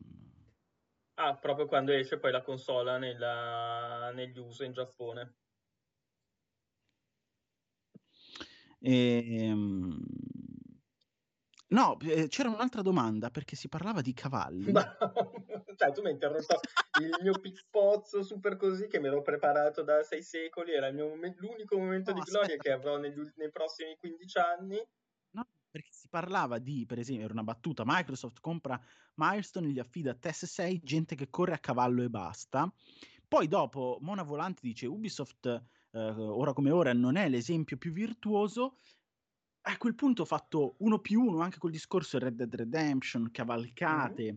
[1.21, 4.11] Ah, proprio quando esce poi la console nella...
[4.13, 5.35] negli uso in Giappone.
[8.79, 9.99] E, ehm,
[11.69, 14.71] No, eh, c'era un'altra domanda perché si parlava di cavalli.
[14.71, 14.81] Ma,
[15.75, 16.59] cioè, tu mi hai interrotto
[16.99, 21.77] il mio pippozzo super così che me l'ho preparato da sei secoli, era mio, l'unico
[21.77, 22.63] momento no, di gloria aspetta.
[22.63, 24.83] che avrò negli, nei prossimi 15 anni.
[25.71, 28.79] Perché si parlava di, per esempio, era una battuta, Microsoft compra
[29.15, 32.71] Milestone, gli affida Test 6, gente che corre a cavallo e basta.
[33.27, 38.77] Poi dopo Mona Volante dice Ubisoft, eh, ora come ora, non è l'esempio più virtuoso,
[39.61, 44.23] a quel punto ho fatto uno più uno anche col discorso Red Dead Redemption, cavalcate,
[44.23, 44.35] mm-hmm.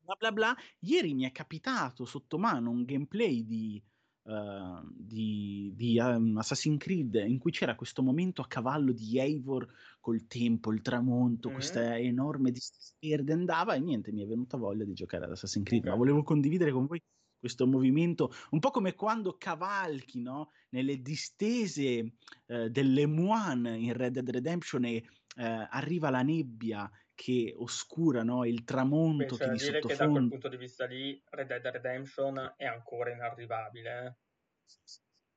[0.00, 0.56] bla bla bla.
[0.80, 3.82] Ieri mi è capitato sotto mano un gameplay di,
[4.24, 9.66] uh, di, di um, Assassin's Creed in cui c'era questo momento a cavallo di Eivor
[10.00, 11.56] col tempo, il tramonto, mm-hmm.
[11.56, 15.66] questa enorme distanza verde andava e niente, mi è venuta voglia di giocare ad Assassin's
[15.66, 15.92] Creed, okay.
[15.92, 17.02] ma volevo condividere con voi
[17.44, 20.50] questo movimento, un po' come quando cavalchi no?
[20.70, 22.14] nelle distese
[22.46, 25.04] eh, delle Moine in Red Dead Redemption e
[25.36, 28.44] eh, arriva la nebbia che oscura no?
[28.44, 31.66] il tramonto Beh, che di dire che da quel punto di vista lì Red Dead
[31.66, 34.04] Redemption è ancora inarrivabile.
[34.04, 34.14] Eh?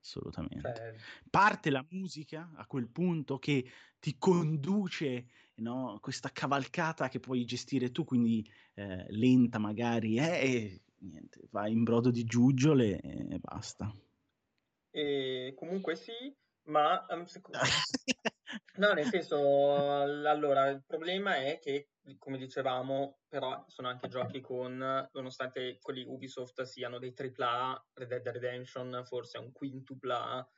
[0.01, 0.73] Assolutamente.
[0.75, 0.95] Cioè...
[1.29, 5.99] Parte la musica a quel punto che ti conduce no?
[6.01, 11.83] questa cavalcata che puoi gestire tu, quindi eh, lenta magari, eh, e niente, vai in
[11.83, 13.91] brodo di giuggiole e basta.
[14.89, 17.59] E comunque sì, ma um, secondo...
[18.77, 24.77] no, nel senso, allora, il problema è che, come dicevamo, però sono anche giochi con,
[25.11, 30.49] nonostante quelli Ubisoft siano dei AAA, Red Dead Redemption forse è un quintupla,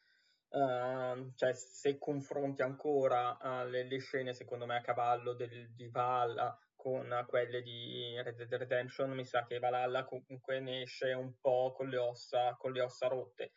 [0.50, 5.90] uh, cioè se confronti ancora uh, le, le, scene, secondo me, a cavallo del, di
[5.90, 11.38] Valhalla con quelle di Red Dead Redemption, mi sa che Valhalla comunque ne esce un
[11.42, 13.54] po' con le ossa, con le ossa rotte.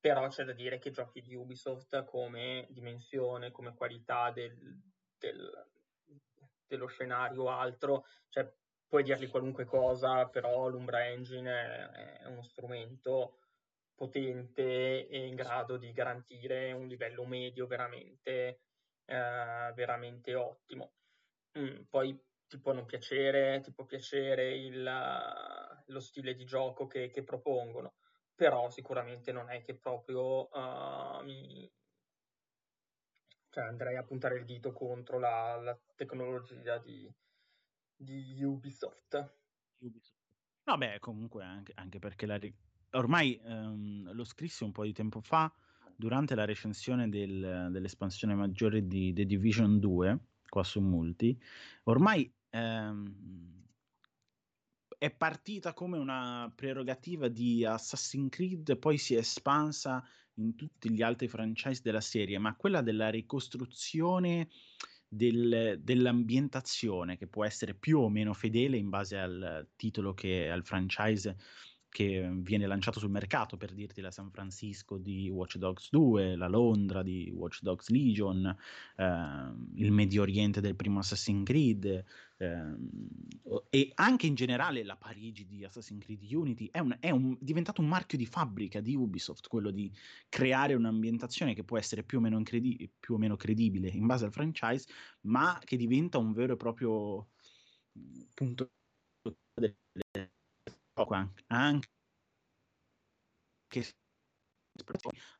[0.00, 4.56] Però c'è da dire che giochi di Ubisoft come dimensione, come qualità del,
[5.18, 5.70] del,
[6.66, 8.50] dello scenario o altro, cioè
[8.86, 13.40] puoi dirgli qualunque cosa, però l'Umbra Engine è, è uno strumento
[13.94, 18.62] potente e in grado di garantire un livello medio veramente,
[19.04, 20.94] eh, veramente ottimo.
[21.58, 24.82] Mm, poi ti può non piacere, ti può piacere il,
[25.86, 27.94] lo stile di gioco che, che, propongono,
[28.40, 31.70] però sicuramente non è che proprio uh, mi...
[33.50, 37.06] cioè andrei a puntare il dito contro la, la tecnologia di,
[37.94, 39.36] di Ubisoft.
[39.80, 40.16] Ubisoft.
[40.64, 42.40] No, beh, comunque anche, anche perché la,
[42.92, 45.52] ormai um, lo scrissi un po' di tempo fa
[45.94, 51.38] durante la recensione del, dell'espansione maggiore di The Division 2 qua su Multi.
[51.82, 53.49] Ormai ehm,
[55.00, 61.00] è partita come una prerogativa di Assassin's Creed, poi si è espansa in tutti gli
[61.00, 64.50] altri franchise della serie, ma quella della ricostruzione
[65.08, 70.66] del, dell'ambientazione, che può essere più o meno fedele in base al titolo che al
[70.66, 71.34] franchise
[71.88, 76.46] che viene lanciato sul mercato, per dirti la San Francisco di Watch Dogs 2, la
[76.46, 78.44] Londra di Watch Dogs Legion,
[78.96, 79.04] eh,
[79.76, 82.04] il Medio Oriente del primo Assassin's Creed
[82.42, 87.82] e anche in generale la Parigi di Assassin's Creed Unity è, un, è un, diventato
[87.82, 89.92] un marchio di fabbrica di Ubisoft, quello di
[90.30, 94.24] creare un'ambientazione che può essere più o meno, incredi- più o meno credibile in base
[94.24, 94.88] al franchise,
[95.22, 97.28] ma che diventa un vero e proprio
[98.32, 98.70] punto
[99.52, 99.76] delle
[100.94, 101.88] anche, anche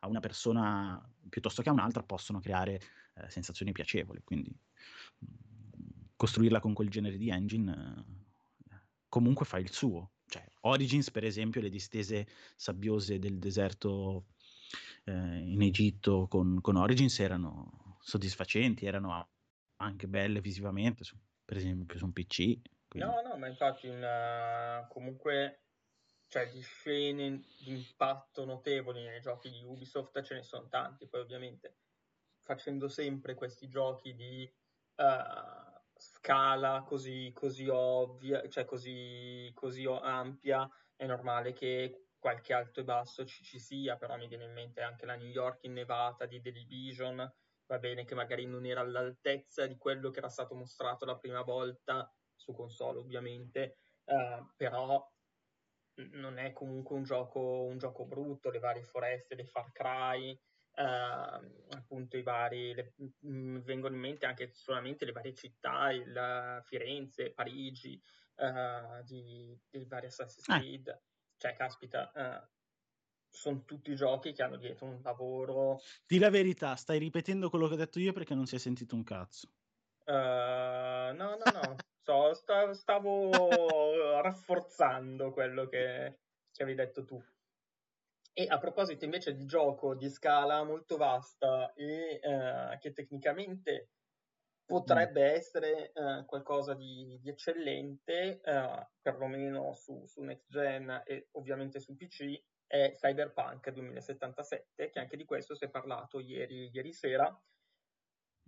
[0.00, 2.80] a una persona piuttosto che a un'altra possono creare
[3.14, 4.20] eh, sensazioni piacevoli.
[4.22, 4.54] Quindi
[6.20, 8.04] costruirla con quel genere di engine
[9.08, 10.12] comunque fa il suo.
[10.26, 14.26] cioè, Origins, per esempio, le distese sabbiose del deserto
[15.04, 19.30] eh, in Egitto con, con, Origins erano soddisfacenti, erano
[19.76, 22.60] anche belle visivamente, su, per esempio su un PC.
[22.86, 23.08] Quindi...
[23.08, 25.62] No, no, ma infatti una, comunque
[26.28, 31.22] cioè, di scene di impatto notevoli nei giochi di Ubisoft ce ne sono tanti, poi
[31.22, 31.76] ovviamente
[32.42, 34.52] facendo sempre questi giochi di
[34.96, 35.59] uh,
[36.00, 43.24] scala così, così ovvia, cioè così, così ampia, è normale che qualche alto e basso
[43.24, 46.52] ci, ci, sia, però mi viene in mente anche la New York innevata di The
[46.52, 47.16] Division,
[47.66, 51.42] va bene che magari non era all'altezza di quello che era stato mostrato la prima
[51.42, 55.06] volta su console ovviamente, uh, però
[56.12, 60.38] non è comunque un gioco, un gioco brutto, le varie foreste, le Far Cry,
[60.80, 66.62] appunto i vari, le, mh, mm, vengono in mente anche solamente le varie città, il,
[66.64, 68.00] Firenze, Parigi,
[68.36, 70.58] uh, di, dei vari Assassin's ah.
[70.58, 71.00] Creed, eh.
[71.36, 72.48] cioè caspita, uh,
[73.28, 75.80] sono tutti giochi che hanno dietro un lavoro.
[76.06, 78.94] Di la verità, stai ripetendo quello che ho detto io perché non si è sentito
[78.94, 79.52] un cazzo.
[80.06, 86.18] no, no, no, so, sta, stavo rafforzando quello che,
[86.50, 87.22] che avevi detto tu.
[88.40, 93.90] E a proposito invece di gioco di scala molto vasta e eh, che tecnicamente
[94.64, 95.34] potrebbe mm.
[95.34, 101.94] essere eh, qualcosa di, di eccellente, eh, perlomeno su, su, Next Gen e ovviamente su
[101.94, 107.28] PC, è Cyberpunk 2077, che anche di questo si è parlato ieri, ieri sera.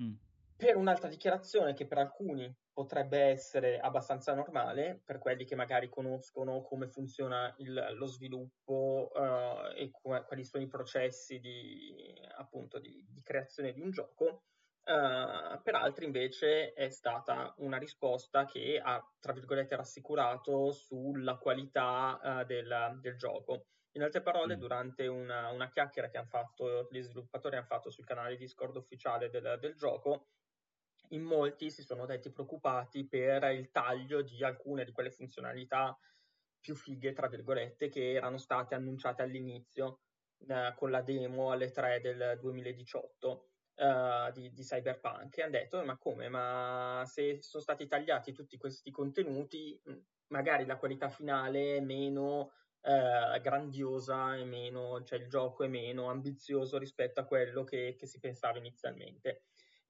[0.02, 0.14] Mm
[0.62, 6.62] per un'altra dichiarazione che per alcuni potrebbe essere abbastanza normale, per quelli che magari conoscono
[6.62, 13.04] come funziona il, lo sviluppo uh, e come, quali sono i processi di, appunto, di,
[13.10, 14.44] di creazione di un gioco,
[14.84, 22.20] uh, per altri invece è stata una risposta che ha, tra virgolette, rassicurato sulla qualità
[22.22, 23.66] uh, del, del gioco.
[23.94, 24.60] In altre parole, mm.
[24.60, 29.28] durante una, una, chiacchiera che hanno fatto, gli sviluppatori hanno fatto sul canale Discord ufficiale
[29.28, 30.28] del, del gioco,
[31.12, 35.96] in molti si sono detti preoccupati per il taglio di alcune di quelle funzionalità
[36.60, 40.00] più fighe, tra virgolette, che erano state annunciate all'inizio
[40.48, 45.84] eh, con la demo alle 3 del 2018 eh, di, di, Cyberpunk e hanno detto
[45.84, 49.80] ma come, ma se sono stati tagliati tutti questi contenuti,
[50.28, 56.08] magari la qualità finale è meno eh, grandiosa e meno, cioè il gioco è meno
[56.08, 59.42] ambizioso rispetto a quello che, che si pensava inizialmente.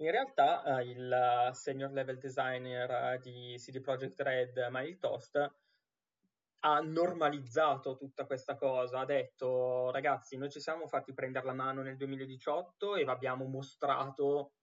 [0.03, 5.55] In realtà eh, il senior level designer di CD Projekt Red, Mail Toast,
[6.65, 11.83] ha normalizzato tutta questa cosa, ha detto ragazzi noi ci siamo fatti prendere la mano
[11.83, 14.55] nel 2018 e abbiamo mostrato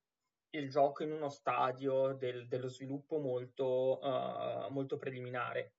[0.51, 5.75] il gioco in uno stadio del, dello sviluppo molto, uh, molto preliminare.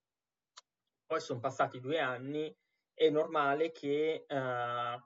[1.04, 2.54] Poi sono passati due anni,
[2.94, 5.02] è normale che uh,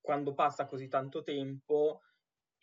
[0.00, 2.00] quando passa così tanto tempo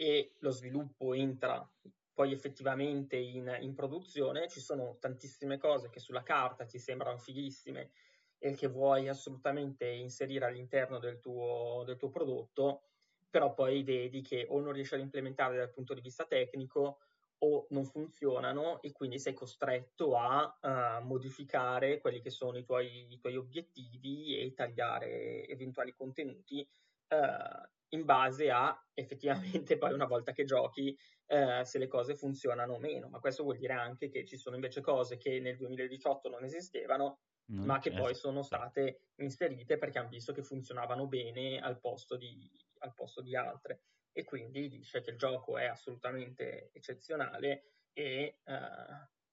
[0.02, 1.64] e lo sviluppo entra
[2.12, 7.92] poi effettivamente in, in, produzione, ci sono tantissime cose che sulla carta ti sembrano fighissime
[8.40, 12.82] e che vuoi assolutamente inserire all'interno del tuo, del tuo prodotto,
[13.30, 16.98] però poi vedi che o non riesci ad implementare dal punto di vista tecnico
[17.38, 23.14] o non funzionano e quindi sei costretto a uh, modificare quelli che sono i tuoi,
[23.14, 26.68] i tuoi, obiettivi e tagliare eventuali contenuti
[27.12, 30.98] uh, in base a effettivamente poi una volta che giochi
[31.32, 34.56] eh, se le cose funzionano o meno, ma questo vuol dire anche che ci sono
[34.56, 40.00] invece cose che nel 2018 non esistevano, non ma che poi sono state inserite perché
[40.00, 43.82] hanno visto che funzionavano bene al posto di, al posto di altre.
[44.12, 48.60] E quindi dice che il gioco è assolutamente eccezionale e eh,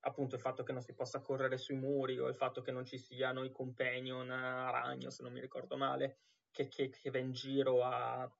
[0.00, 2.84] appunto il fatto che non si possa correre sui muri o il fatto che non
[2.84, 6.18] ci siano i companion a ragno, se non mi ricordo male,
[6.50, 8.30] che, che, che va in giro a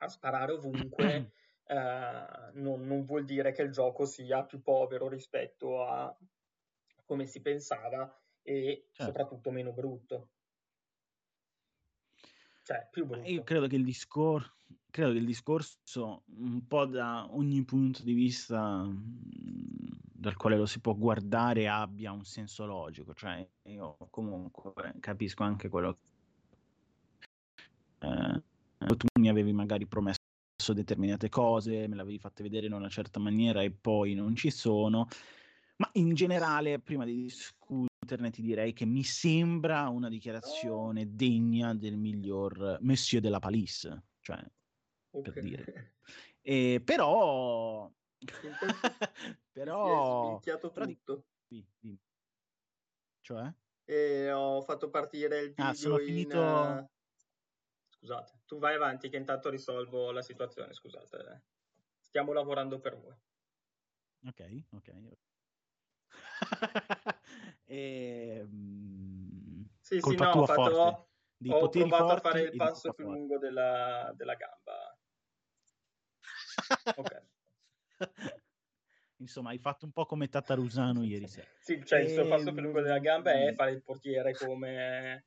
[0.00, 1.32] a sparare ovunque,
[1.66, 6.14] eh, non, non, vuol dire che il gioco sia più povero rispetto a
[7.04, 9.04] come si pensava e certo.
[9.04, 10.30] soprattutto meno brutto.
[12.62, 13.28] Cioè, più brutto.
[13.28, 14.54] Io credo che il discorso
[14.90, 20.80] credo che il discorso, un po' da ogni punto di vista dal quale lo si
[20.80, 23.14] può guardare, abbia un senso logico.
[23.14, 25.98] Cioè, io comunque capisco anche quello
[28.00, 30.18] eh, tu mi avevi magari promesso
[30.72, 34.50] determinate cose, me le avevi fatte vedere in una certa maniera e poi non ci
[34.50, 35.06] sono.
[35.76, 41.96] Ma in generale, prima di discuterne, ti direi che mi sembra una dichiarazione degna del
[41.96, 44.42] miglior Monsieur della Palisse, cioè,
[45.10, 45.32] okay.
[45.32, 45.94] per dire.
[46.42, 47.90] E, però...
[49.52, 50.38] però...
[50.38, 50.86] però
[51.48, 51.98] di...
[53.22, 53.52] Cioè?
[53.90, 56.06] e ho fatto partire il video ah, sono in...
[56.06, 56.90] finito...
[58.00, 61.42] Scusate, tu vai avanti che intanto risolvo la situazione, scusate.
[62.00, 63.14] Stiamo lavorando per voi.
[64.24, 64.92] Ok, ok.
[67.66, 71.08] e, mm, sì, sì, no, ho, fatto,
[71.46, 74.98] ho provato a fare il passo più lungo della, della gamba.
[76.96, 77.22] ok.
[79.16, 81.46] Insomma, hai fatto un po' come Tatarusano ieri sera.
[81.58, 82.04] sì, cioè e...
[82.04, 85.26] il suo passo più lungo della gamba è fare il portiere come,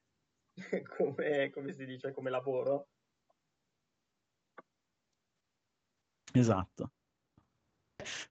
[0.97, 2.87] come, come si dice, come lavoro.
[6.33, 6.91] Esatto.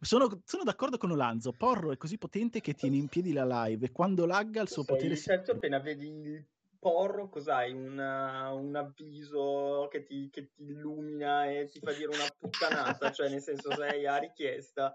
[0.00, 1.52] Sono, sono, d'accordo con Olanzo.
[1.52, 4.82] Porro è così potente che tiene in piedi la live e quando lagga il suo
[4.82, 5.50] Sei, potere certo, si...
[5.52, 6.46] appena vedi il
[6.78, 7.72] porro, cos'hai?
[7.72, 13.28] Una, un avviso che ti, che ti, illumina e ti fa dire una puttanata, cioè
[13.28, 14.94] nel senso sei a richiesta.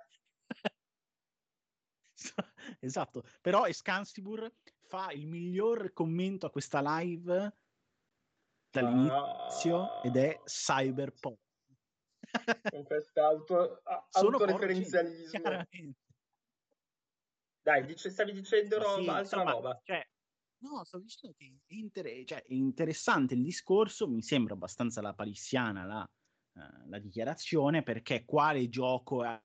[2.80, 4.52] esatto, però Escansibur
[4.88, 7.56] fa il miglior commento a questa live
[8.70, 10.02] dall'inizio ah.
[10.04, 11.40] ed è cyberpunk
[12.72, 13.82] con questo auto,
[14.12, 15.66] autoreferenzialismo.
[17.62, 19.82] Dai, dice, stavi dicendo roba, sì, altra insomma, roba.
[19.84, 20.08] Cioè,
[20.60, 25.14] no, stavo dicendo che è, inter- cioè, è, interessante il discorso, mi sembra abbastanza la
[25.14, 26.10] palissiana la,
[26.54, 29.42] uh, la dichiarazione, perché quale gioco è,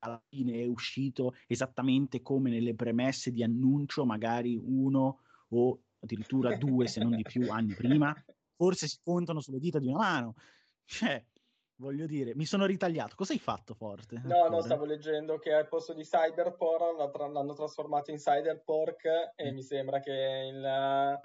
[0.00, 5.20] alla fine è uscito esattamente come nelle premesse di annuncio, magari uno
[5.50, 8.14] o addirittura due, se non di più, anni prima.
[8.54, 10.34] Forse si contano sulle dita di una mano.
[10.84, 11.24] Cioè,
[11.80, 13.14] Voglio dire, mi sono ritagliato.
[13.14, 14.20] Cosa hai fatto forte?
[14.24, 19.04] No, no, stavo leggendo che al posto di Cyberporn l'hanno trasformato in Cyberpork
[19.36, 19.54] e mm.
[19.54, 20.10] mi sembra che
[20.52, 21.20] il,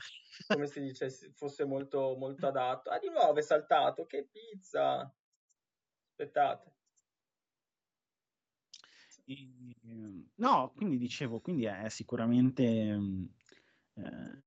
[0.48, 2.92] come si dice, fosse molto, molto adatto.
[2.92, 5.12] Ah, di nuovo è saltato, che pizza!
[6.12, 6.73] Aspettate.
[10.36, 13.00] No, quindi dicevo, quindi è sicuramente...
[13.96, 14.42] Eh,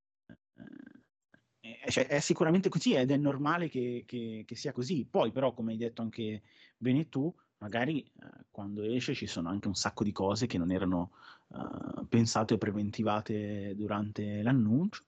[1.90, 5.06] cioè, è sicuramente così ed è normale che, che, che, sia così.
[5.06, 6.42] Poi, però, come hai detto anche
[6.76, 10.70] bene tu, magari eh, quando esce ci sono anche un sacco di cose che non
[10.70, 11.12] erano
[11.48, 15.04] uh, pensate o preventivate durante l'annuncio.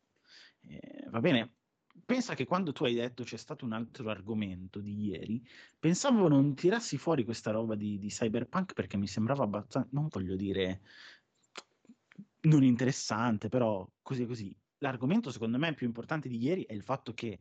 [0.62, 1.57] Eh, va bene.
[2.08, 5.46] Pensa che quando tu hai detto c'è stato un altro argomento di ieri,
[5.78, 10.34] pensavo non tirassi fuori questa roba di, di cyberpunk perché mi sembrava abbastanza, non voglio
[10.34, 10.80] dire
[12.44, 14.56] non interessante, però così così.
[14.78, 17.40] L'argomento secondo me più importante di ieri è il fatto che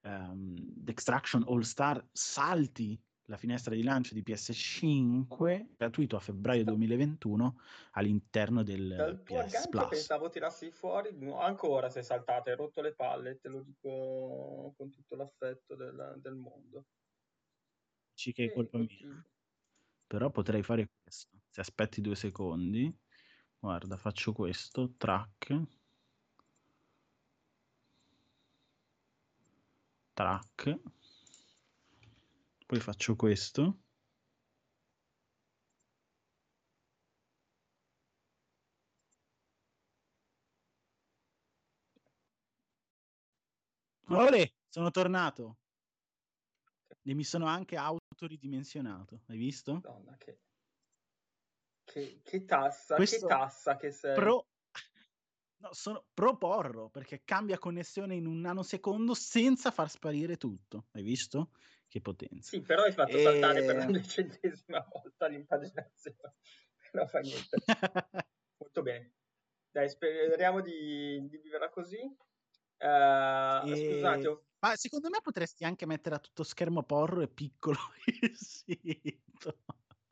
[0.00, 6.64] um, The Extraction All Star salti la finestra di lancio di PS5 gratuito a febbraio
[6.64, 7.60] 2021
[7.92, 9.88] all'interno del Dal PS Plus.
[9.88, 15.16] pensavo tirassi fuori ancora sei saltato, hai rotto le palle, te lo dico con tutto
[15.16, 16.86] l'affetto del, del mondo.
[18.12, 19.24] Dici che è colpa mia.
[20.06, 21.36] Però potrei fare questo.
[21.48, 22.96] Se aspetti due secondi,
[23.58, 25.84] guarda, faccio questo, track
[30.16, 30.80] track
[32.66, 33.80] poi faccio questo
[44.08, 45.58] Olè, sono tornato
[47.02, 49.74] e mi sono anche autoridimensionato hai visto?
[49.74, 50.40] Madonna, che...
[51.84, 54.14] Che, che tassa, Questo che tassa che sei.
[54.14, 54.48] Pro,
[55.58, 60.86] No, sono pro porro perché cambia connessione in un nanosecondo senza far sparire tutto.
[60.92, 61.50] Hai visto?
[61.88, 62.48] Che potenza.
[62.48, 63.22] Sì, però hai fatto e...
[63.22, 66.34] saltare per la decentesima volta l'impaginazione.
[66.92, 67.56] non fa niente.
[68.58, 69.14] Molto bene.
[69.70, 72.00] Dai, speriamo di, di vivere così.
[72.78, 73.92] Uh, e...
[73.92, 74.26] Scusate.
[74.26, 74.44] Ho...
[74.58, 77.78] Ma secondo me potresti anche mettere a tutto schermo porro e piccolo
[78.22, 79.58] il sito.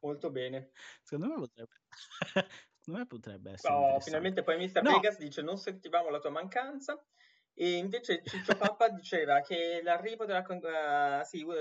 [0.00, 0.70] Molto bene.
[1.02, 1.80] Secondo me potrebbe.
[2.84, 3.72] Secondo me potrebbe essere.
[3.72, 4.82] Oh, finalmente poi Mr.
[4.82, 4.92] No.
[4.92, 7.02] Vegas dice: Non sentivamo la tua mancanza.
[7.56, 10.42] E invece Ciccio Pappa diceva che l'arrivo della
[11.20, 11.52] uh, sì, uh,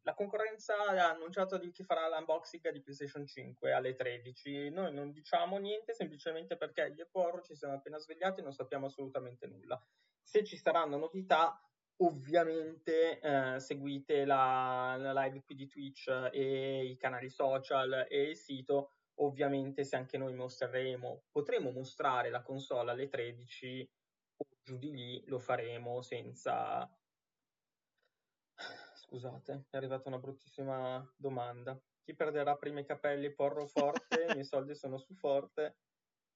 [0.00, 4.70] la concorrenza ha annunciato di, che farà l'unboxing di PlayStation 5 alle 13.
[4.70, 8.86] Noi non diciamo niente semplicemente perché io e ci siamo appena svegliati e non sappiamo
[8.86, 9.78] assolutamente nulla.
[10.22, 11.60] Se ci saranno novità,
[11.96, 18.36] ovviamente uh, seguite la, la, live qui di Twitch e i canali social e il
[18.36, 24.01] sito Ovviamente se anche noi mostreremo, potremo mostrare la console alle 13 o
[24.62, 26.88] giù di lì lo faremo senza...
[28.94, 31.78] Scusate, è arrivata una bruttissima domanda.
[32.02, 33.32] Chi perderà prima i capelli?
[33.32, 35.76] Porro forte, i miei soldi sono su forte.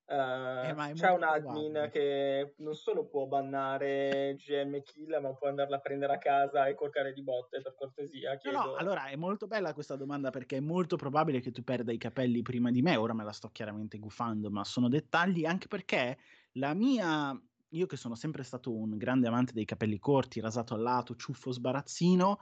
[0.09, 1.89] Uh, eh, c'è un admin probabile.
[1.89, 6.75] che non solo può bannare GM Kill, ma può andarla a prendere a casa e
[6.75, 8.37] colcare di botte per cortesia.
[8.37, 8.57] Chiedo...
[8.57, 11.91] No, no, allora è molto bella questa domanda perché è molto probabile che tu perda
[11.93, 12.95] i capelli prima di me.
[12.95, 16.19] Ora me la sto chiaramente gufando, ma sono dettagli anche perché
[16.53, 17.37] la mia
[17.71, 21.51] io che sono sempre stato un grande amante dei capelli corti, rasato al lato, ciuffo
[21.51, 22.41] sbarazzino,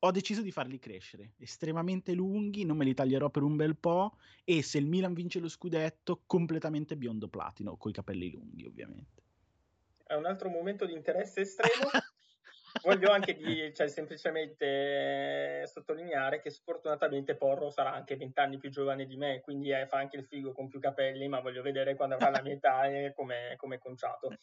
[0.00, 4.18] ho deciso di farli crescere, estremamente lunghi, non me li taglierò per un bel po'
[4.44, 9.22] e se il Milan vince lo scudetto, completamente biondo platino, coi capelli lunghi ovviamente.
[10.04, 11.88] È un altro momento di interesse estremo.
[12.82, 19.16] Voglio anche di, cioè, semplicemente sottolineare che sfortunatamente Porro sarà anche vent'anni più giovane di
[19.16, 22.28] me, quindi eh, fa anche il figo con più capelli, ma voglio vedere quando avrà
[22.30, 24.36] la mia età e come, come conciato.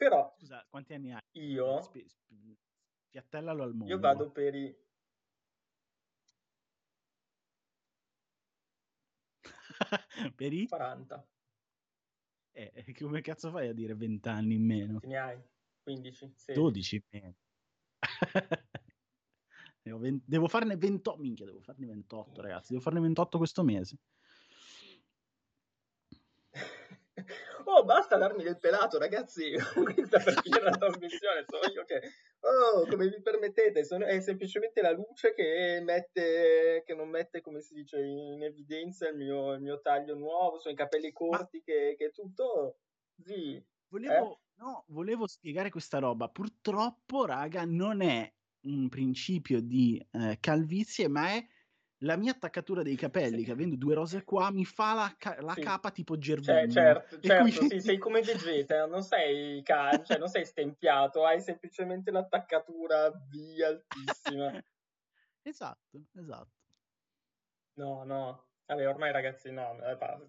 [0.00, 1.20] Però Scusa, quanti anni hai?
[1.32, 2.32] Io Sp- sp-
[3.10, 3.92] piattellalo al mondo.
[3.92, 4.74] Io vado per i
[10.34, 11.28] per i 40.
[12.52, 15.00] Eh, come cazzo fai a dire 20 anni in meno?
[15.02, 15.38] Ne hai?
[15.82, 16.52] 15, 16.
[16.54, 17.36] 12 in meno.
[20.24, 23.98] devo farne 28, minchia, devo farne 28 ragazzi, devo farne 28 questo mese.
[27.70, 29.52] Oh, basta darmi del pelato, ragazzi.
[29.94, 31.44] Questa per finire la trasmissione.
[31.46, 32.00] Sono io che,
[32.40, 37.60] oh, come vi permettete, sono, è semplicemente la luce che mette, che non mette, come
[37.60, 41.64] si dice, in evidenza il mio, il mio taglio nuovo, sono i capelli corti, Ma...
[41.64, 42.78] che, che tutto.
[43.22, 43.62] Sì.
[43.88, 44.38] Volevo, eh?
[44.56, 46.28] no, volevo spiegare questa roba.
[46.28, 51.46] Purtroppo, raga, non è un principio di eh, calvizie, ma è
[52.02, 55.54] la mia attaccatura dei capelli, che avendo due rose qua, mi fa la, ca- la
[55.54, 55.60] sì.
[55.60, 56.60] capa tipo Gervigno.
[56.60, 57.68] Cioè, certo, certo quindi...
[57.68, 63.60] sì, sei come Vegeta, non sei, ca- cioè, non sei stempiato, hai semplicemente l'attaccatura V
[63.62, 64.52] altissima.
[65.42, 66.50] esatto, esatto.
[67.74, 68.44] No, no.
[68.66, 69.76] Vabbè, ormai ragazzi, no,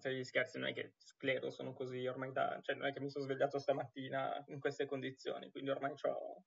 [0.00, 2.58] cioè, gli scherzi non è che sclero sono così, ormai da...
[2.60, 6.44] Cioè, non è che mi sono svegliato stamattina in queste condizioni, quindi ormai ho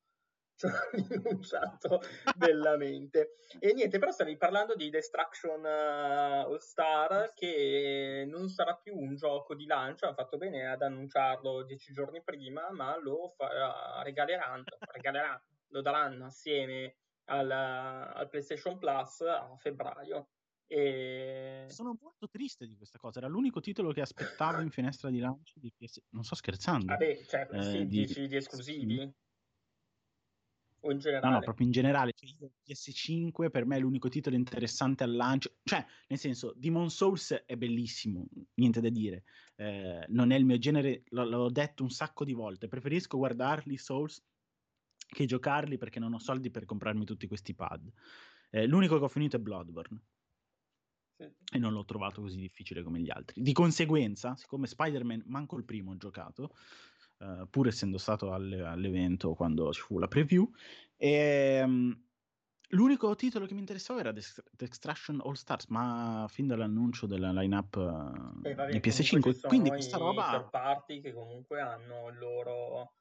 [1.10, 2.02] rinunciato
[2.36, 3.36] bellamente.
[3.60, 9.16] E niente, però stavi parlando di Destruction uh, All Star che non sarà più un
[9.16, 14.64] gioco di lancio, hanno fatto bene ad annunciarlo dieci giorni prima, ma lo fa- regaleranno,
[14.80, 16.96] regaleranno, lo daranno assieme
[17.26, 20.30] al, al PlayStation Plus a febbraio.
[20.68, 21.66] E...
[21.68, 23.20] Sono molto triste di questa cosa.
[23.20, 26.02] Era l'unico titolo che aspettavo in finestra di lancio di PS.
[26.10, 26.86] Non sto scherzando.
[26.88, 28.98] Vabbè, cioè, eh, sì, di, di, di esclusivi.
[28.98, 29.14] Sì.
[30.86, 31.28] O in generale?
[31.28, 32.14] No, no, proprio in generale.
[32.14, 35.58] Cioè, PS5 per me è l'unico titolo interessante al lancio.
[35.64, 39.24] Cioè, nel senso, Demon Souls è bellissimo, niente da dire.
[39.56, 42.68] Eh, non è il mio genere, l- l'ho detto un sacco di volte.
[42.68, 44.24] Preferisco guardarli Souls
[45.08, 47.92] che giocarli perché non ho soldi per comprarmi tutti questi pad.
[48.52, 50.02] Eh, l'unico che ho finito è Bloodborne.
[51.18, 51.24] Sì.
[51.54, 53.42] E non l'ho trovato così difficile come gli altri.
[53.42, 56.54] Di conseguenza, siccome Spider-Man manco il primo ho giocato,
[57.20, 60.50] uh, pur essendo stato alle, all'evento quando ci fu la preview.
[60.98, 62.04] E, um,
[62.70, 67.76] l'unico titolo che mi interessava era The, Extraction All Stars, ma fin dall'annuncio della lineup
[67.76, 70.48] uh, eh, vabbè, PS5, quindi questa roba...
[70.50, 72.94] party che comunque hanno il loro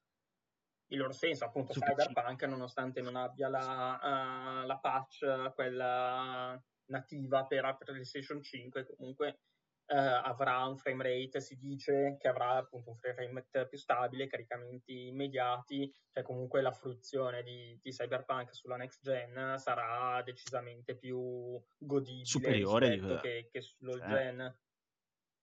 [0.89, 7.47] il loro senso, appunto Super Cyberpunk, nonostante non abbia la, uh, la patch, quella nativa
[7.47, 9.41] per PlayStation 5, comunque
[9.87, 14.27] eh, avrà un frame rate, si dice che avrà appunto un frame rate più stabile,
[14.27, 21.63] caricamenti immediati, cioè comunque la fruizione di, di Cyberpunk sulla next gen sarà decisamente più
[21.77, 23.19] godibile superiore di...
[23.21, 24.59] che, che sull'old cioè, gen.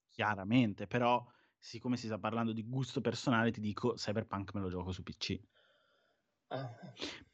[0.09, 1.23] Chiaramente, però
[1.57, 5.39] siccome si sta parlando di gusto personale, ti dico Cyberpunk me lo gioco su PC.
[6.47, 6.69] Ah.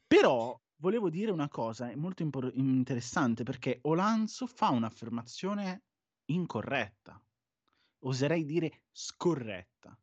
[0.06, 5.82] Però volevo dire una cosa molto impor- interessante perché Olanzo fa un'affermazione
[6.28, 7.22] incorretta,
[8.00, 9.98] oserei dire scorretta.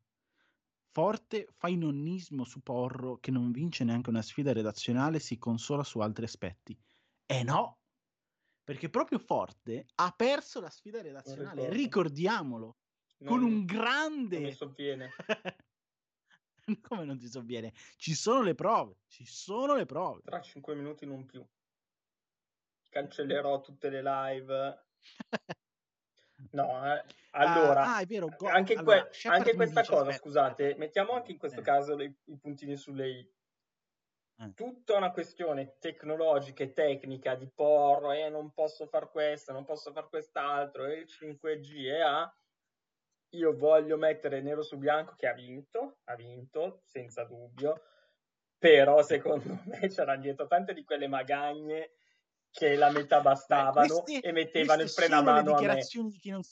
[0.90, 5.98] Forte fa nonnismo su Porro che non vince neanche una sfida redazionale, si consola su
[5.98, 6.78] altri aspetti.
[7.26, 7.80] E no,
[8.64, 12.78] perché proprio Forte ha perso la sfida redazionale, ricordiamolo,
[13.18, 14.40] non, con un grande...
[14.40, 15.10] Non sovviene.
[16.80, 17.72] Come non ti sovviene?
[17.96, 20.22] Ci sono le prove, ci sono le prove.
[20.24, 21.46] Tra 5 minuti non più.
[22.88, 24.86] Cancellerò tutte le live.
[26.50, 27.02] No, eh.
[27.30, 30.62] allora, ah, ah, è vero, go- anche, allora, que- anche questa dice, cosa, aspetta, scusate,
[30.62, 30.78] aspetta.
[30.78, 31.64] mettiamo anche in questo eh.
[31.64, 33.34] caso i, i, puntini sulle i.
[34.38, 34.52] Eh.
[34.54, 39.64] Tutta una questione tecnologica e tecnica di porro, e eh, non posso fare questo, non
[39.64, 42.36] posso fare quest'altro, e il 5G e A.
[43.30, 47.82] Io voglio mettere nero su bianco che ha vinto, ha vinto, senza dubbio,
[48.58, 51.95] però secondo me c'erano dietro tante di quelle magagne
[52.56, 55.82] che la metà bastavano Beh, queste, e mettevano il frenamano a me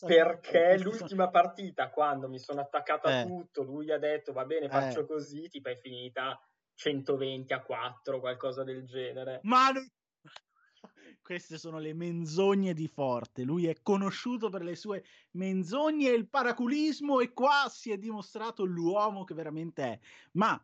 [0.04, 3.20] perché l'ultima partita quando mi sono attaccato eh.
[3.20, 5.06] a tutto lui ha detto va bene faccio eh.
[5.06, 6.38] così tipo è finita
[6.74, 9.72] 120 a 4 qualcosa del genere ma
[11.22, 13.44] queste sono le menzogne di Forte.
[13.44, 15.02] Lui è conosciuto per le sue
[15.32, 19.98] menzogne e il paraculismo e qua si è dimostrato l'uomo che veramente è.
[20.32, 20.62] Ma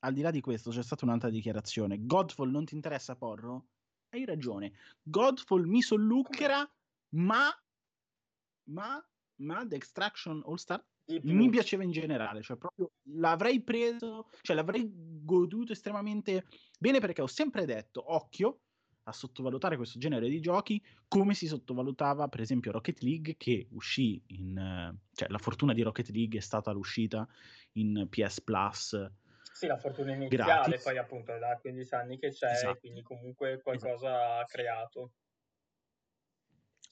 [0.00, 2.04] al di là di questo c'è stata un'altra dichiarazione.
[2.04, 3.68] Godfall non ti interessa Porro?
[4.14, 4.72] Hai ragione.
[5.02, 6.70] Godfall mi solluccherà,
[7.14, 7.48] ma
[8.64, 9.02] ma
[9.36, 10.84] ma The Extraction All Star
[11.22, 14.88] mi piaceva in generale, cioè proprio l'avrei preso, cioè l'avrei
[15.24, 16.46] goduto estremamente
[16.78, 18.60] bene perché ho sempre detto occhio
[19.04, 24.22] a sottovalutare questo genere di giochi come si sottovalutava per esempio Rocket League che uscì
[24.28, 27.26] in cioè la fortuna di Rocket League è stata l'uscita
[27.72, 29.10] in PS Plus
[29.52, 30.82] sì, la fortuna iniziale, gratis.
[30.82, 32.78] poi appunto è da 15 anni che c'è, esatto.
[32.78, 34.40] quindi comunque qualcosa esatto.
[34.40, 35.12] ha creato.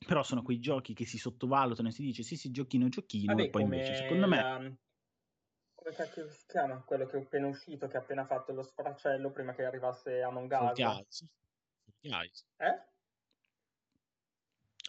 [0.06, 3.46] Però sono quei giochi che si sottovalutano e si dice sì sì giochino giochino Vabbè,
[3.46, 4.36] e poi invece secondo me...
[4.36, 4.56] La...
[5.74, 6.82] Come cacchio si chiama?
[6.82, 10.50] Quello che è appena uscito, che ha appena fatto lo sfracello prima che arrivasse Among
[10.50, 10.58] Us.
[10.58, 11.28] Fall Guys.
[12.00, 12.46] Guys.
[12.56, 12.88] Eh?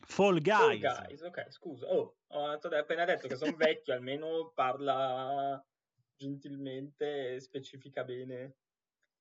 [0.05, 0.57] Fall Guys.
[0.57, 1.87] Fall Guys, ok, scusa.
[1.87, 5.63] Oh, ho appena detto che sono vecchio, almeno parla
[6.21, 8.57] gentilmente specifica bene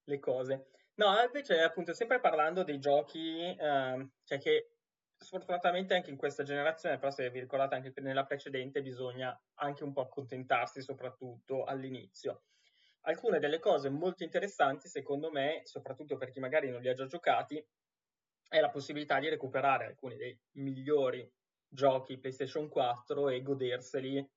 [0.04, 0.66] le cose.
[0.96, 4.74] No, invece appunto sempre parlando dei giochi, eh, cioè che
[5.16, 9.82] sfortunatamente anche in questa generazione, però se vi ricordate anche che nella precedente bisogna anche
[9.82, 12.42] un po' accontentarsi soprattutto all'inizio.
[13.04, 17.06] Alcune delle cose molto interessanti secondo me, soprattutto per chi magari non li ha già
[17.06, 17.64] giocati,
[18.48, 21.26] è la possibilità di recuperare alcuni dei migliori
[21.66, 24.28] giochi PlayStation 4 e goderseli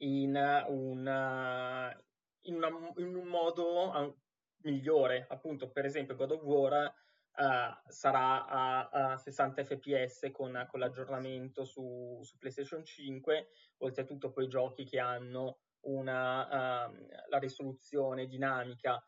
[0.00, 1.94] in un,
[2.42, 4.16] in una, in un modo
[4.62, 5.26] migliore.
[5.28, 6.94] Appunto, per esempio, God of War
[7.32, 13.48] Uh, sarà a, a, 60 fps con, con l'aggiornamento su, su, PlayStation 5,
[13.78, 19.02] oltretutto poi giochi che hanno una, uh, la risoluzione dinamica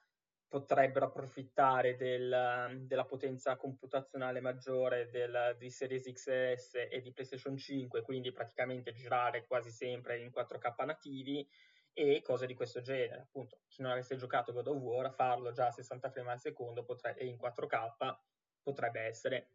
[0.53, 8.03] potrebbero approfittare del, della potenza computazionale maggiore del, di Series XS e di PlayStation 5,
[8.03, 11.49] quindi praticamente girare quasi sempre in 4K nativi
[11.95, 13.23] e cose di questo genere.
[13.23, 16.85] Appunto, chi non avesse giocato God of War, farlo già a 60 frame al secondo
[16.85, 18.15] potre- e in 4K
[18.63, 19.49] potrebbe essere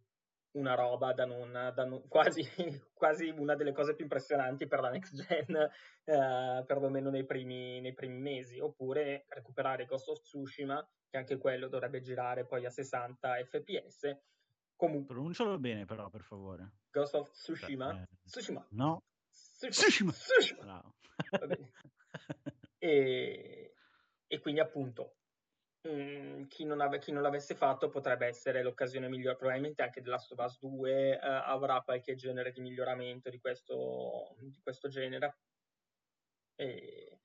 [0.57, 2.43] una roba da non, da non quasi,
[2.93, 7.93] quasi, una delle cose più impressionanti per la next gen, eh, perlomeno nei primi, nei
[7.93, 13.43] primi mesi, oppure recuperare Ghost of Tsushima, che anche quello dovrebbe girare poi a 60
[13.45, 14.17] fps.
[14.75, 16.71] Comunque, pronuncialo bene però, per favore.
[16.91, 18.01] Ghost of Tsushima?
[18.01, 18.65] Eh, Tsushima.
[18.71, 19.03] No.
[19.29, 20.11] Tsushima.
[20.11, 20.11] Tsushima.
[20.11, 20.93] Tsushima.
[22.77, 23.73] e,
[24.27, 25.15] e quindi appunto
[25.87, 29.37] Mm, chi, non ave- chi, non l'avesse fatto potrebbe essere l'occasione migliore.
[29.37, 34.35] Probabilmente anche The Last of Us 2 eh, avrà qualche genere di miglioramento di questo,
[34.39, 35.37] di questo genere.
[36.55, 37.19] E,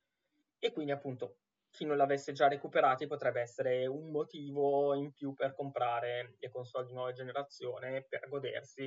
[0.58, 1.38] e, quindi, appunto,
[1.70, 6.86] chi non l'avesse già recuperati potrebbe essere un motivo in più per comprare le console
[6.86, 8.86] di nuova generazione per godersi.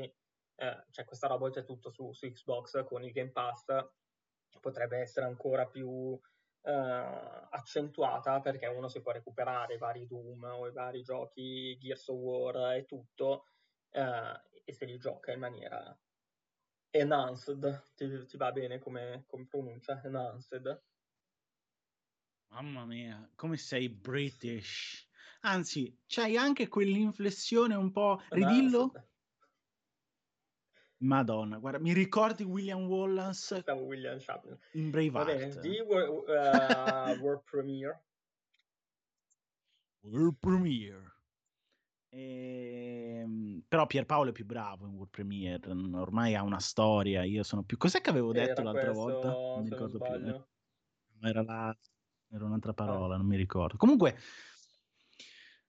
[0.58, 3.66] Eh, cioè, questa roba oltretutto su, su Xbox con il Game Pass
[4.62, 6.18] potrebbe essere ancora più
[6.66, 12.08] eh, accentuata perché uno si può recuperare i vari Doom o i vari giochi Gears
[12.08, 13.46] of War e tutto
[13.92, 15.98] eh, e se li gioca in maniera
[16.90, 20.02] enhanced, ti, ti va bene come, come pronuncia?
[20.04, 20.84] Enhanced.
[22.48, 25.08] Mamma mia, come sei British.
[25.42, 28.22] Anzi, c'hai anche quell'inflessione un po'...
[28.30, 28.92] Ridillo?
[30.98, 33.60] Madonna, guarda, mi ricordi William Wallace?
[33.60, 34.58] Stavo William Shatner.
[34.74, 35.14] In Braveheart.
[35.14, 38.04] Va bene, di World, uh, World Premiere.
[40.02, 41.14] World Premiere.
[42.10, 47.64] Ehm, però Pierpaolo è più bravo in World Premiere, ormai ha una storia, io sono
[47.64, 47.76] più...
[47.76, 49.28] Cos'è che avevo detto era l'altra questo, volta?
[49.32, 50.46] Non mi ricordo più.
[51.28, 51.78] Era, la...
[52.32, 53.18] era un'altra parola, ah.
[53.18, 53.76] non mi ricordo.
[53.76, 54.18] Comunque,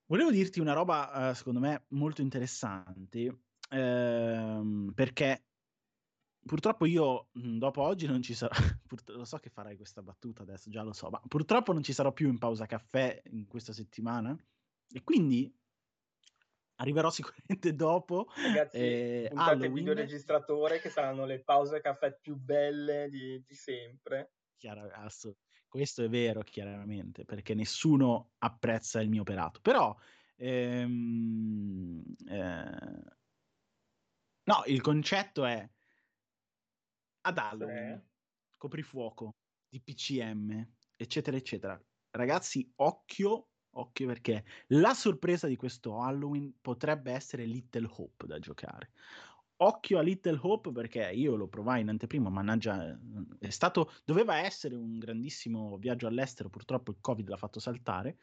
[0.05, 5.45] volevo dirti una roba, uh, secondo me, molto interessante ehm, perché
[6.47, 8.55] purtroppo io mhmm, dopo oggi non ci sarò,
[9.07, 12.13] lo so che farai questa battuta adesso, già lo so, ma purtroppo non ci sarò
[12.13, 14.37] più in pausa caffè in questa settimana
[14.93, 15.53] e quindi
[16.77, 18.29] arriverò sicuramente dopo.
[18.35, 24.33] Ragazzi, eh, puntate videoregistratore che saranno le pause caffè più belle di, di sempre.
[24.57, 24.89] Chiaro,
[25.69, 29.95] questo è vero chiaramente, perché nessuno apprezza il mio operato, però
[30.37, 32.96] ehm, eh,
[34.47, 35.69] No, il concetto è
[37.23, 38.09] ad Halloween, sì.
[38.57, 39.37] coprifuoco,
[39.69, 40.67] DPCM,
[40.97, 41.81] eccetera, eccetera.
[42.11, 48.93] Ragazzi, occhio, occhio perché la sorpresa di questo Halloween potrebbe essere Little Hope da giocare.
[49.59, 52.97] Occhio a Little Hope perché io lo provai in anteprima, mannaggia,
[53.41, 58.19] è stato, doveva essere un grandissimo viaggio all'estero, purtroppo il Covid l'ha fatto saltare.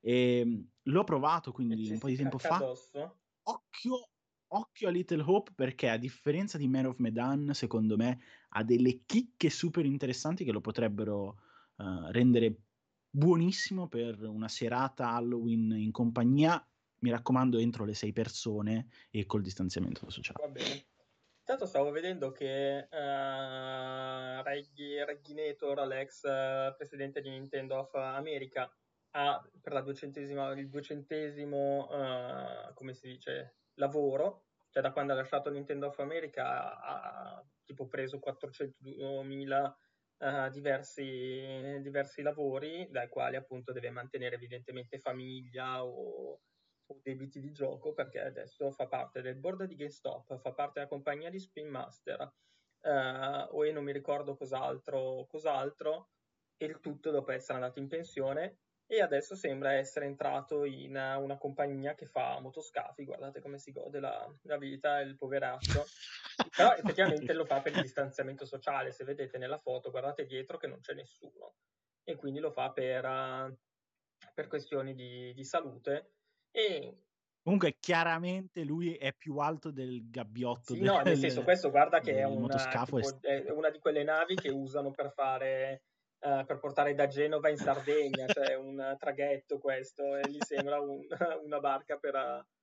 [0.00, 2.54] E l'ho provato quindi un po' di tempo fa.
[2.54, 3.18] Addosso?
[3.48, 4.10] occhio,
[4.48, 8.20] occhio a Little Hope perché a differenza di Man of Medan, secondo me,
[8.50, 11.40] ha delle chicche super interessanti che lo potrebbero
[11.76, 12.54] uh, rendere
[13.10, 16.62] buonissimo per una serata Halloween in compagnia.
[17.00, 20.44] Mi raccomando, entro le sei persone e col distanziamento sociale.
[20.44, 20.86] Va bene.
[21.40, 28.70] Intanto stavo vedendo che uh, Reggie, Regginator, l'ex uh, presidente di Nintendo of America,
[29.12, 35.16] ha per la duecentesima, il duecentesimo, uh, come si dice, lavoro, cioè da quando ha
[35.16, 39.72] lasciato Nintendo of America ha, tipo preso 400.000
[40.18, 46.40] uh, diversi, diversi lavori, dai quali appunto deve mantenere evidentemente famiglia o,
[46.86, 50.88] o debiti di gioco, perché adesso fa parte del board di GameStop, fa parte della
[50.88, 52.20] compagnia di Spin Master,
[52.82, 56.10] uh, o io non mi ricordo cos'altro, cos'altro,
[56.56, 58.58] e il tutto dopo essere andato in pensione
[58.90, 64.00] e adesso sembra essere entrato in una compagnia che fa motoscafi, guardate come si gode
[64.00, 65.84] la, la vita, il poveraccio.
[66.56, 70.68] Però effettivamente lo fa per il distanziamento sociale, se vedete nella foto, guardate dietro che
[70.68, 71.56] non c'è nessuno.
[72.02, 73.54] E quindi lo fa per, uh,
[74.32, 76.14] per questioni di, di salute.
[76.50, 77.02] E
[77.42, 80.72] Comunque, chiaramente lui è più alto del gabbiotto.
[80.72, 84.02] Sì, del, no, nel senso, questo guarda che è una, tipo, è una, di quelle
[84.02, 85.82] navi che usano per fare
[86.20, 91.00] uh, per portare da Genova in Sardegna, cioè un traghetto questo, e gli sembra un,
[91.44, 92.14] una barca per...
[92.14, 92.56] Uh...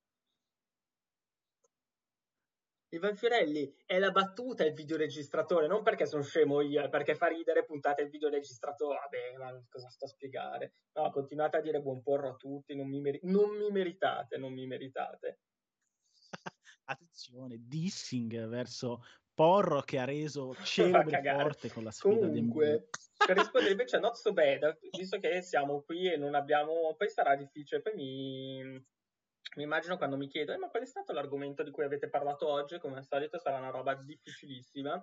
[2.89, 7.66] Ivan Fiorelli è la battuta il videoregistratore, non perché sono scemo io, perché fa ridere
[7.66, 8.99] puntate il videoregistratore.
[8.99, 10.76] Vabbè, ma cosa sto a spiegare?
[10.93, 14.53] No, continuate a dire buon porro a tutti, non mi, meri- non mi meritate, non
[14.53, 15.39] mi meritate.
[16.86, 19.01] Attenzione, dissing verso
[19.36, 24.15] Porro che ha reso celebre forte con la sfida Comunque, per rispondere invece a Not
[24.15, 26.95] So Bad, visto che siamo qui e non abbiamo...
[26.97, 31.11] Poi sarà difficile, poi mi, mi immagino quando mi chiedo, eh, ma qual è stato
[31.11, 32.79] l'argomento di cui avete parlato oggi?
[32.79, 34.95] Come al solito sarà una roba difficilissima.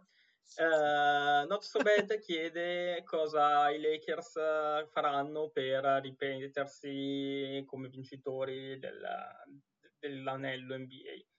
[0.56, 9.06] Uh, Not So Bad chiede cosa i Lakers faranno per riprendersi come vincitori del,
[9.98, 11.31] dell'anello NBA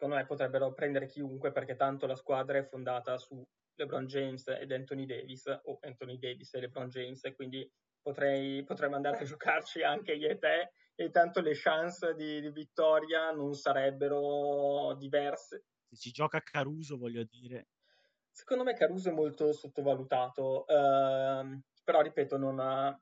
[0.00, 4.72] secondo me potrebbero prendere chiunque perché tanto la squadra è fondata su LeBron James ed
[4.72, 7.70] Anthony Davis o Anthony Davis e LeBron James e quindi
[8.00, 12.50] potrei, potremmo andare a giocarci anche io e te e tanto le chance di, di
[12.50, 15.64] vittoria non sarebbero diverse.
[15.90, 17.68] Se ci gioca Caruso voglio dire.
[18.30, 22.98] Secondo me Caruso è molto sottovalutato, uh, però ripeto, non ha,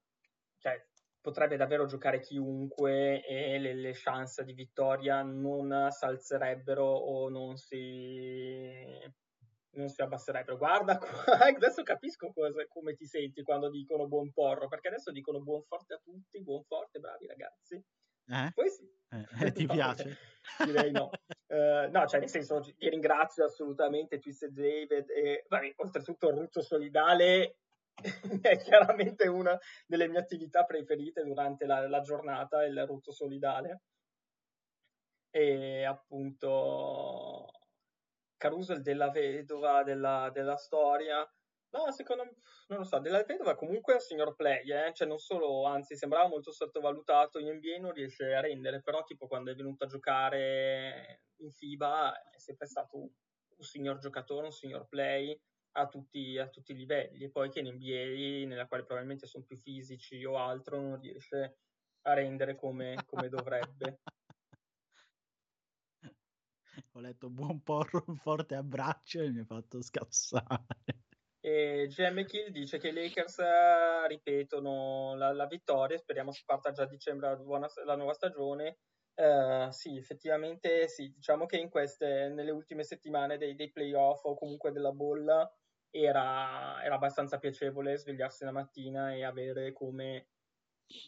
[1.28, 7.58] potrebbe davvero giocare chiunque e le, le chance di vittoria non si alzerebbero o non
[7.58, 8.72] si,
[9.72, 10.56] non si abbasserebbero.
[10.56, 10.98] Guarda,
[11.54, 15.94] adesso capisco cosa, come ti senti quando dicono buon porro, perché adesso dicono buon forte
[15.94, 17.74] a tutti, buon forte, bravi ragazzi.
[17.74, 18.50] Eh?
[18.54, 18.90] Poi sì.
[19.10, 20.16] Eh, eh, ti no, piace?
[20.64, 21.10] Direi no.
[21.46, 27.58] Uh, no, cioè nel senso, ti ringrazio assolutamente Twisted David e vabbè, oltretutto Ruccio Solidale
[28.42, 33.82] è chiaramente una delle mie attività preferite durante la, la giornata, il rutto solidale.
[35.30, 37.50] E appunto
[38.38, 41.28] Caruso il della vedova della, della storia.
[41.70, 42.36] No, secondo me,
[42.68, 44.94] non lo so, della vedova comunque è un signor play, eh?
[44.94, 49.26] cioè non solo, anzi sembrava molto sottovalutato, in NBA non riesce a rendere, però tipo
[49.26, 54.52] quando è venuto a giocare in FIBA è sempre stato un, un signor giocatore, un
[54.52, 55.38] signor play,
[55.78, 59.56] a tutti, a tutti i livelli poi che in NBA, nella quale probabilmente sono più
[59.56, 61.58] fisici o altro, non riesce
[62.02, 64.00] a rendere come, come dovrebbe.
[66.92, 70.66] Ho letto buon porro, un forte abbraccio e mi ha fatto scassare.
[71.40, 73.38] E GM Kill dice che i Lakers
[74.08, 78.78] ripetono la, la vittoria, speriamo si parta già a dicembre la, buona, la nuova stagione.
[79.14, 84.36] Uh, sì, effettivamente sì, diciamo che in queste, nelle ultime settimane dei, dei playoff o
[84.36, 85.50] comunque della bolla
[85.90, 90.28] era, era abbastanza piacevole svegliarsi la mattina e avere come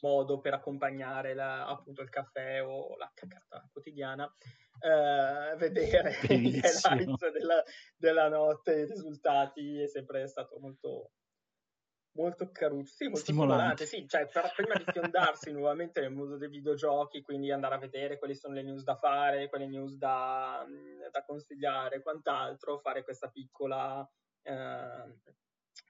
[0.03, 4.31] modo per accompagnare la, appunto il caffè o la cacata quotidiana,
[4.81, 7.63] eh, vedere i highlights della,
[7.97, 11.13] della, notte, i risultati è sempre stato molto
[12.13, 16.49] molto caruccio, sì, molto stimolante, sì, cioè per, prima di fiondarsi nuovamente nel mondo dei
[16.49, 20.67] videogiochi, quindi andare a vedere quali sono le news da fare, quali news da,
[21.11, 24.07] da consigliare quant'altro, fare questa piccola
[24.43, 25.21] Ehm,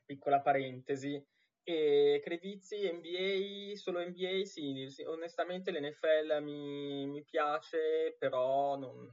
[0.04, 1.24] piccola parentesi.
[1.62, 9.08] E Crevizi, NBA, solo NBA, sì, sì onestamente l'NFL mi, mi piace, però non,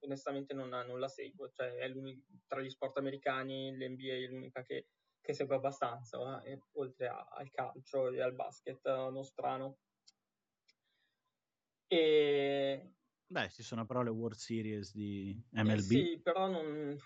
[0.00, 1.90] onestamente non, non, la seguo, cioè è
[2.46, 4.88] tra gli sport americani l'NBA è l'unica che,
[5.20, 6.60] che seguo abbastanza, eh?
[6.72, 9.78] oltre a, al calcio e al basket nostrano.
[11.88, 12.96] E
[13.28, 15.74] Beh, ci sono però le World Series di MLB.
[15.74, 16.96] Eh sì, però non...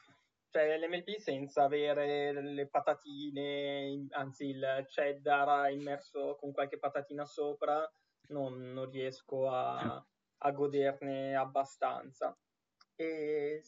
[0.50, 7.88] Cioè, l'MLB senza avere le patatine, anzi il cheddar immerso con qualche patatina sopra,
[8.30, 10.04] non, non riesco a,
[10.38, 12.36] a, goderne abbastanza.
[12.96, 13.62] E,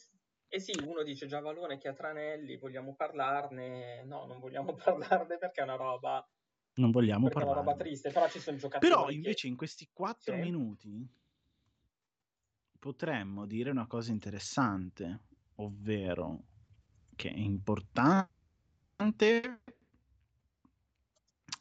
[0.49, 4.03] e, sì, uno dice Giavalone che ha tranelli, vogliamo parlarne?
[4.03, 6.29] No, non vogliamo parlarne perché è una roba...
[6.75, 7.49] Non vogliamo parlarne.
[7.49, 9.47] È una roba triste, però ci sono giocatori Però invece che...
[9.47, 10.41] in questi quattro sì.
[10.41, 11.09] minuti
[12.81, 15.21] potremmo dire una cosa interessante,
[15.57, 16.47] ovvero
[17.15, 18.29] che è importante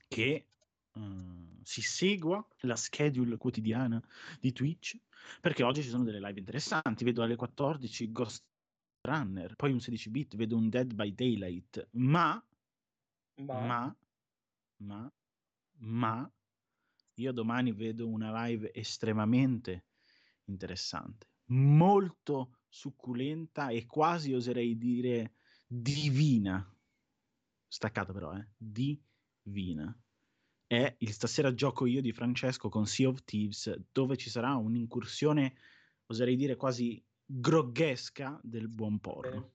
[0.08, 0.46] che
[0.94, 4.02] uh, si segua la schedule quotidiana
[4.40, 4.98] di Twitch,
[5.40, 8.44] perché oggi ci sono delle live interessanti, vedo alle 14 Ghost
[9.02, 12.44] Runner, poi un 16 bit, vedo un Dead by Daylight, ma,
[13.36, 13.96] ma, ma,
[14.78, 15.14] ma,
[15.78, 16.32] ma
[17.16, 19.86] io domani vedo una live estremamente
[20.46, 25.34] interessante, molto succulenta e quasi oserei dire
[25.74, 26.68] divina.
[27.66, 28.46] Staccata però, eh?
[28.58, 29.98] Divina.
[30.68, 35.56] È il Stasera gioco io di Francesco con Sea of Thieves, dove ci sarà un'incursione,
[36.08, 39.54] oserei dire quasi groghesca del buon porno.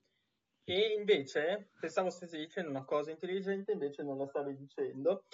[0.63, 5.25] E invece, pensavo stessi dicendo una cosa intelligente, invece non la stavi dicendo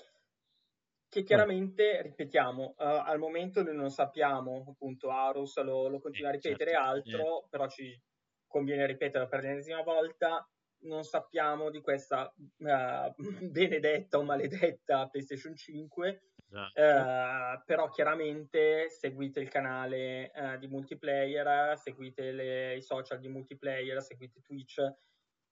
[1.08, 6.34] che chiaramente, ripetiamo, uh, al momento noi non sappiamo, appunto, Arus lo, lo continua a
[6.34, 7.48] ripetere certo, altro, eh.
[7.50, 8.02] però ci
[8.48, 10.48] conviene ripetere per l'ennesima volta,
[10.84, 13.14] non sappiamo di questa uh,
[13.50, 16.82] benedetta o maledetta PlayStation 5, esatto.
[16.82, 24.02] uh, però chiaramente seguite il canale uh, di multiplayer, seguite le, i social di multiplayer,
[24.02, 24.82] seguite Twitch,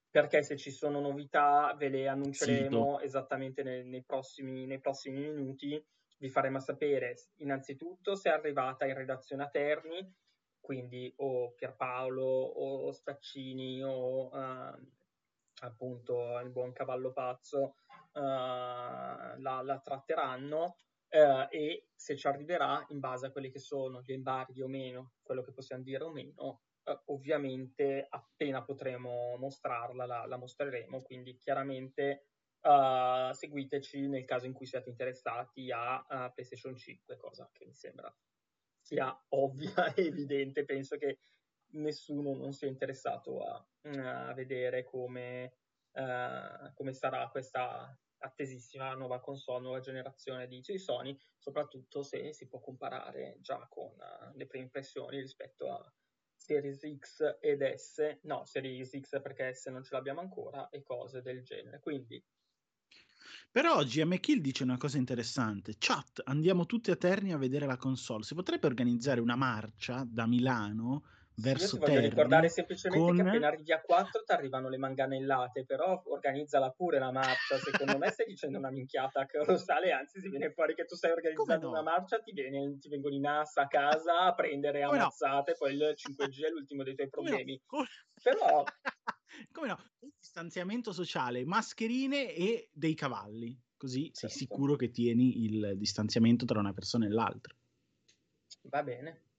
[0.10, 3.00] perché se ci sono novità ve le annunceremo Sito.
[3.00, 5.84] esattamente nei, nei, prossimi, nei, prossimi, minuti.
[6.18, 10.14] Vi faremo sapere innanzitutto se è arrivata in redazione a Terni,
[10.60, 14.78] quindi o Pierpaolo o Staccini o uh,
[15.62, 17.76] appunto il buon cavallo pazzo
[18.14, 20.76] uh, la, la, tratteranno
[21.09, 25.14] uh, e se ci arriverà in base a quelli che sono gli embarghi o meno,
[25.22, 31.38] quello che possiamo dire o meno, Uh, ovviamente appena potremo mostrarla la, la mostreremo, quindi
[31.38, 32.26] chiaramente
[32.64, 38.12] seguiteci nel caso in cui siate interessati a, a, PlayStation 5, cosa che mi sembra
[38.80, 41.20] sia ovvia e evidente, penso che
[41.74, 43.65] nessuno non sia interessato a,
[44.30, 45.53] a vedere come,
[45.91, 52.59] uh, come sarà questa attesissima nuova console, nuova generazione di, Sony, soprattutto se si può
[52.59, 53.93] comparare già con
[54.34, 55.93] le prime impressioni rispetto a
[56.36, 61.22] Series X ed S, no, Series X perché S non ce l'abbiamo ancora e cose
[61.22, 61.80] del genere.
[61.80, 62.24] Quindi
[63.51, 64.17] però oggi M.
[64.17, 65.76] Kill dice una cosa interessante.
[65.78, 68.24] Chat, andiamo tutti a Terni a vedere la console.
[68.24, 71.03] Si potrebbe organizzare una marcia da Milano
[71.36, 73.16] verso Io ti voglio ricordare semplicemente con...
[73.16, 77.58] che appena arrivi a 4 ti arrivano le manganellate, però organizzala pure la marcia.
[77.58, 81.66] Secondo me stai dicendo una minchiata colossale, anzi si viene fuori che tu stai organizzando
[81.66, 81.72] no?
[81.72, 85.58] una marcia, ti, viene, ti vengono in assa a casa a prendere ammazzate, no?
[85.58, 87.62] poi il 5G è l'ultimo dei tuoi problemi.
[87.72, 87.86] No?
[88.22, 88.64] Però...
[89.52, 89.78] Come no?
[90.20, 93.60] Distanziamento sociale, mascherine e dei cavalli.
[93.76, 94.36] Così sei certo.
[94.36, 97.56] sicuro che tieni il distanziamento tra una persona e l'altra.
[98.64, 99.31] Va bene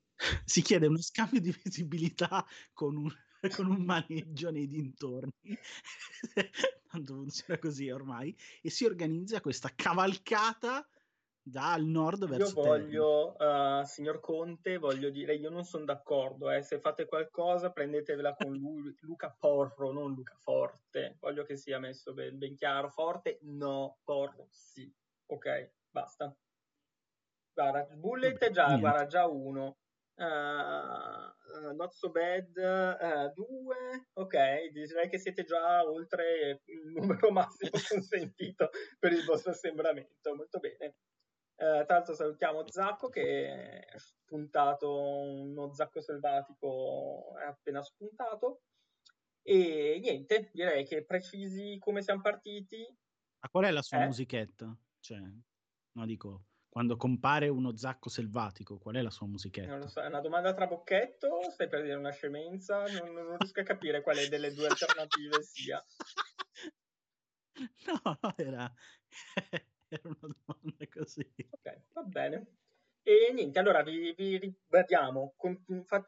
[0.45, 3.11] si chiede uno scambio di visibilità con un,
[3.55, 5.33] con un maneggio nei dintorni,
[6.91, 10.87] tanto funziona così ormai, e si organizza questa cavalcata
[11.45, 16.63] dal nord verso Io voglio, uh, signor Conte, voglio dire, io non sono d'accordo, eh.
[16.63, 22.13] se fate qualcosa prendetevela con lui, Luca Porro, non Luca Forte, voglio che sia messo
[22.13, 24.91] ben, ben chiaro, Forte no, Porro sì,
[25.27, 26.35] ok, basta.
[27.55, 29.79] Guarda, Bullet è già, guarda, già uno,
[30.23, 37.71] uh, Not So Bad 2, uh, ok, direi che siete già oltre il numero massimo
[37.89, 40.97] consentito per il vostro assembramento, molto bene.
[41.55, 48.63] Uh, tra l'altro salutiamo Zacco che è spuntato, uno Zacco selvatico è appena spuntato.
[49.45, 52.87] E niente, direi che precisi come siamo partiti.
[53.41, 54.07] Ma qual è la sua eh?
[54.07, 54.77] musichetta?
[55.01, 55.19] Cioè,
[55.93, 59.73] no, dico, quando compare uno zacco selvatico, qual è la sua musichetta?
[59.73, 63.37] Non lo so, è una domanda tra bocchetto, stai per dire una scemenza, non, non
[63.37, 65.85] riesco a capire quale delle due alternative sia.
[67.85, 68.73] No, era,
[69.89, 71.31] era una domanda così.
[71.51, 72.47] Ok, va bene.
[73.05, 75.35] E niente, allora vi, vi ribadiamo,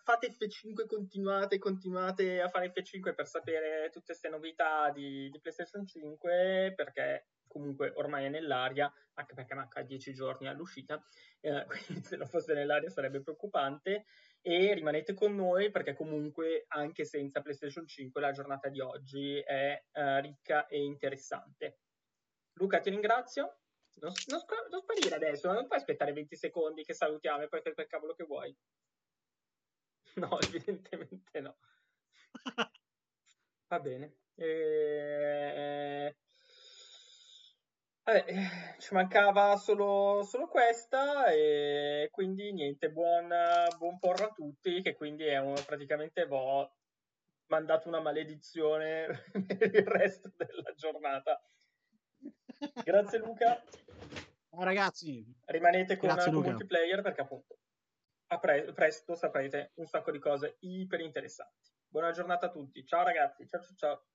[0.05, 5.85] fate F5, continuate, continuate a fare F5 per sapere tutte queste novità di, di PlayStation
[5.85, 11.03] 5, perché comunque ormai è nell'aria, anche perché manca 10 giorni all'uscita,
[11.41, 14.05] eh, quindi se non fosse nell'aria sarebbe preoccupante.
[14.41, 19.83] e rimanete con noi perché comunque anche senza PlayStation 5 la giornata di oggi è
[19.95, 21.79] uh, ricca e interessante.
[22.53, 23.64] Luca, ti ringrazio.
[23.95, 27.75] Non, non, non, sparire adesso, non puoi aspettare 20 secondi che salutiamo e poi fai
[27.75, 28.57] quel cavolo che vuoi.
[30.17, 31.57] No, evidentemente no.
[33.67, 34.19] Va bene.
[34.37, 36.17] E...
[38.05, 43.29] Vabbè, eh, ci mancava solo, solo, questa e quindi niente, buon,
[43.79, 46.71] buon porro a tutti che quindi è un, praticamente ho
[47.47, 49.07] mandato una maledizione
[49.47, 51.43] per il resto della giornata.
[52.85, 53.63] Grazie Luca.
[54.51, 55.25] Ciao ragazzi.
[55.47, 57.59] Rimanete con, con multiplayer perché appunto
[58.29, 61.71] a pre- presto saprete un sacco di cose iper interessanti.
[61.87, 62.85] Buona giornata a tutti.
[62.87, 63.47] Ciao ragazzi.
[63.49, 64.07] Ciao ciao ciao.